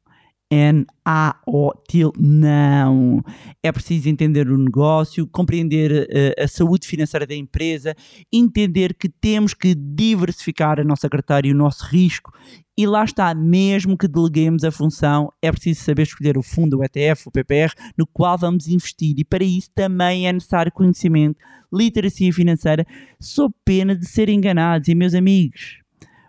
N-A-O-T-I-L, 0.52 2.12
não. 2.18 3.22
É 3.62 3.70
preciso 3.70 4.08
entender 4.08 4.50
o 4.50 4.58
negócio, 4.58 5.24
compreender 5.28 5.92
uh, 5.92 6.42
a 6.42 6.48
saúde 6.48 6.88
financeira 6.88 7.24
da 7.24 7.36
empresa, 7.36 7.94
entender 8.32 8.94
que 8.94 9.08
temos 9.08 9.54
que 9.54 9.76
diversificar 9.76 10.80
a 10.80 10.84
nossa 10.84 11.08
carteira 11.08 11.46
e 11.46 11.52
o 11.52 11.56
nosso 11.56 11.86
risco. 11.86 12.32
E 12.76 12.84
lá 12.84 13.04
está, 13.04 13.32
mesmo 13.32 13.96
que 13.96 14.08
deleguemos 14.08 14.64
a 14.64 14.72
função, 14.72 15.32
é 15.40 15.52
preciso 15.52 15.82
saber 15.82 16.02
escolher 16.02 16.36
o 16.36 16.42
fundo, 16.42 16.78
o 16.78 16.84
ETF, 16.84 17.28
o 17.28 17.30
PPR, 17.30 17.72
no 17.96 18.04
qual 18.06 18.36
vamos 18.36 18.66
investir. 18.66 19.14
E 19.18 19.24
para 19.24 19.44
isso 19.44 19.70
também 19.72 20.26
é 20.26 20.32
necessário 20.32 20.72
conhecimento, 20.72 21.38
literacia 21.72 22.32
financeira, 22.32 22.84
sob 23.20 23.54
pena 23.64 23.94
de 23.94 24.06
ser 24.06 24.28
enganados. 24.28 24.88
E 24.88 24.96
meus 24.96 25.14
amigos, 25.14 25.78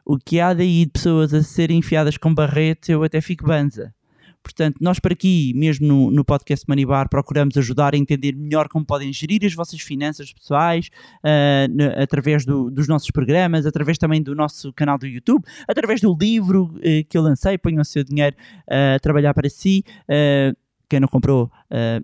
o 0.05 0.19
que 0.19 0.39
há 0.39 0.53
daí 0.53 0.85
de 0.85 0.91
pessoas 0.91 1.33
a 1.33 1.41
serem 1.41 1.79
enfiadas 1.79 2.17
com 2.17 2.31
barretes, 2.35 2.89
eu 2.89 3.01
até 3.03 3.19
fico 3.19 3.47
banza 3.47 3.91
Portanto, 4.43 4.77
nós 4.81 4.99
para 4.99 5.13
aqui, 5.13 5.53
mesmo 5.55 5.87
no, 5.87 6.11
no 6.11 6.25
podcast 6.25 6.65
Manibar, 6.67 7.07
procuramos 7.09 7.55
ajudar 7.57 7.93
a 7.93 7.97
entender 7.97 8.35
melhor 8.35 8.67
como 8.67 8.85
podem 8.85 9.13
gerir 9.13 9.45
as 9.45 9.53
vossas 9.53 9.79
finanças 9.81 10.33
pessoais 10.33 10.89
uh, 11.23 12.01
através 12.01 12.43
do, 12.43 12.69
dos 12.71 12.87
nossos 12.87 13.11
programas, 13.11 13.65
através 13.65 13.97
também 13.97 14.21
do 14.21 14.33
nosso 14.33 14.73
canal 14.73 14.97
do 14.97 15.05
YouTube, 15.05 15.43
através 15.67 16.01
do 16.01 16.15
livro 16.19 16.63
uh, 16.63 17.07
que 17.07 17.17
eu 17.17 17.21
lancei, 17.21 17.57
Ponham 17.57 17.81
o 17.81 17.85
seu 17.85 18.03
dinheiro 18.03 18.35
uh, 18.67 18.95
a 18.95 18.99
trabalhar 18.99 19.33
para 19.33 19.49
si. 19.49 19.83
quem 20.89 20.99
não 20.99 21.07
comprou 21.07 21.49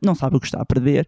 não 0.02 0.16
sabe 0.16 0.38
o 0.38 0.40
que 0.40 0.46
está 0.46 0.62
a 0.62 0.66
perder. 0.66 1.06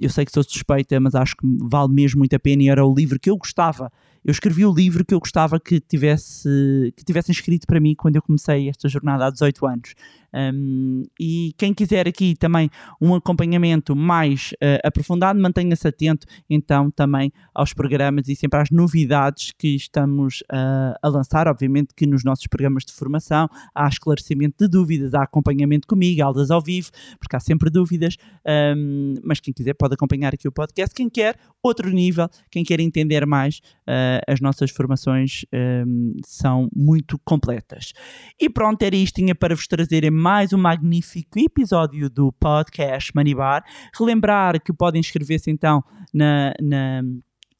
eu 0.00 0.10
sei 0.10 0.24
que 0.24 0.32
sou 0.32 0.42
suspeita, 0.42 0.98
mas 0.98 1.14
acho 1.14 1.36
que 1.36 1.46
vale 1.62 1.92
mesmo 1.92 2.18
muito 2.18 2.34
a 2.34 2.40
pena 2.40 2.62
e 2.62 2.68
era 2.68 2.84
o 2.84 2.92
livro 2.92 3.20
que 3.20 3.30
eu 3.30 3.36
gostava 3.36 3.92
eu 4.24 4.30
escrevi 4.30 4.64
o 4.64 4.72
livro 4.72 5.04
que 5.04 5.14
eu 5.14 5.20
gostava 5.20 5.60
que 5.60 5.80
tivesse, 5.80 6.92
que 6.96 7.04
tivessem 7.04 7.32
escrito 7.32 7.66
para 7.66 7.78
mim 7.78 7.94
quando 7.94 8.16
eu 8.16 8.22
comecei 8.22 8.68
esta 8.68 8.88
jornada 8.88 9.26
há 9.26 9.30
18 9.30 9.66
anos. 9.66 9.94
Um, 10.34 11.04
e 11.20 11.54
quem 11.56 11.72
quiser 11.72 12.08
aqui 12.08 12.34
também 12.34 12.68
um 13.00 13.14
acompanhamento 13.14 13.94
mais 13.94 14.52
uh, 14.54 14.80
aprofundado, 14.82 15.40
mantenha-se 15.40 15.86
atento 15.86 16.26
então 16.50 16.90
também 16.90 17.32
aos 17.54 17.72
programas 17.72 18.28
e 18.28 18.34
sempre 18.34 18.58
às 18.58 18.70
novidades 18.70 19.52
que 19.56 19.76
estamos 19.76 20.40
uh, 20.52 20.96
a 21.00 21.08
lançar. 21.08 21.46
Obviamente 21.46 21.94
que 21.94 22.06
nos 22.06 22.24
nossos 22.24 22.46
programas 22.48 22.84
de 22.84 22.92
formação 22.92 23.48
há 23.72 23.86
esclarecimento 23.86 24.56
de 24.58 24.68
dúvidas, 24.68 25.14
há 25.14 25.22
acompanhamento 25.22 25.86
comigo, 25.86 26.22
aulas 26.22 26.50
ao 26.50 26.60
vivo, 26.60 26.90
porque 27.20 27.36
há 27.36 27.40
sempre 27.40 27.70
dúvidas. 27.70 28.16
Um, 28.76 29.14
mas 29.22 29.38
quem 29.38 29.54
quiser 29.54 29.74
pode 29.74 29.94
acompanhar 29.94 30.34
aqui 30.34 30.48
o 30.48 30.52
podcast. 30.52 30.92
Quem 30.94 31.08
quer 31.08 31.36
outro 31.62 31.90
nível, 31.90 32.28
quem 32.50 32.64
quer 32.64 32.80
entender 32.80 33.24
mais, 33.24 33.58
uh, 33.88 34.13
as 34.26 34.40
nossas 34.40 34.70
formações 34.70 35.44
um, 35.52 36.10
são 36.24 36.68
muito 36.74 37.18
completas. 37.24 37.92
E 38.40 38.48
pronto, 38.48 38.82
era 38.82 38.96
isto. 38.96 39.16
Tinha 39.16 39.34
para 39.34 39.54
vos 39.54 39.66
trazer 39.66 40.10
mais 40.10 40.52
um 40.52 40.58
magnífico 40.58 41.38
episódio 41.38 42.10
do 42.10 42.32
podcast 42.32 43.12
Manibar. 43.14 43.64
Relembrar 43.96 44.60
que 44.62 44.72
podem 44.72 45.00
inscrever-se 45.00 45.50
então 45.50 45.82
na, 46.12 46.52
na 46.60 47.02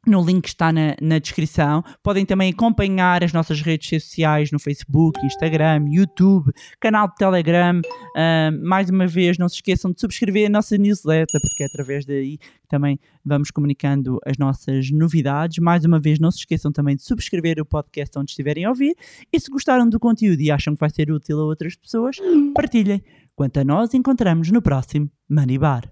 no 0.07 0.25
link 0.25 0.43
que 0.43 0.49
está 0.49 0.73
na, 0.73 0.97
na, 1.01 1.19
descrição. 1.19 1.83
Podem 2.03 2.27
também 2.27 2.51
acompanhar 2.51 3.25
as 3.25 3.33
nossas 3.33 3.61
redes 3.61 3.89
sociais 3.89 4.51
no 4.51 4.59
Facebook, 4.59 5.25
Instagram, 5.25 5.87
YouTube, 5.91 6.53
canal 6.81 7.09
de 7.09 7.17
Telegram. 7.17 7.81
Uh, 7.81 8.67
mais 8.67 8.91
uma 8.91 9.07
vez, 9.07 9.39
não 9.39 9.49
se 9.49 9.57
esqueçam 9.57 9.93
de 9.93 10.01
subscrever 10.01 10.47
a 10.47 10.51
nossa 10.51 10.77
newsletter, 10.77 11.41
porque 11.41 11.63
é 11.63 11.67
através 11.67 12.05
daí 12.05 12.39
que 12.39 12.69
também 12.69 12.99
vamos 13.25 13.51
comunicando 13.51 14.19
as 14.27 14.37
nossas 14.39 14.91
novidades. 14.91 15.59
Mais 15.59 15.85
uma 15.85 16.01
vez, 16.01 16.19
não 16.19 16.31
se 16.31 16.39
esqueçam 16.39 16.73
também 16.73 16.97
de 16.97 17.03
subscrever 17.03 17.61
o 17.61 17.65
podcast 17.65 18.19
onde 18.19 18.31
estiverem 18.31 18.65
a 18.65 18.71
ouvir. 18.71 18.95
E 19.33 19.41
se 19.41 19.51
gostaram 19.51 19.89
do 19.89 19.99
conteúdo 19.99 20.41
e 20.41 20.51
acham 20.51 20.75
que 20.75 20.81
vai 20.81 20.91
ser 20.91 21.11
útil 21.11 21.41
a 21.41 21.45
outras 21.45 21.77
pessoas, 21.77 22.17
partilhem. 22.55 23.03
Quanto 23.35 23.59
a 23.59 23.65
nós, 23.65 23.95
encontramos 23.95 24.51
no 24.51 24.63
próximo 24.63 25.11
Money 25.29 25.59
Bar. 25.59 25.91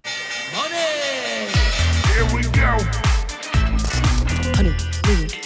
Money! 0.54 2.61
Here 5.04 5.41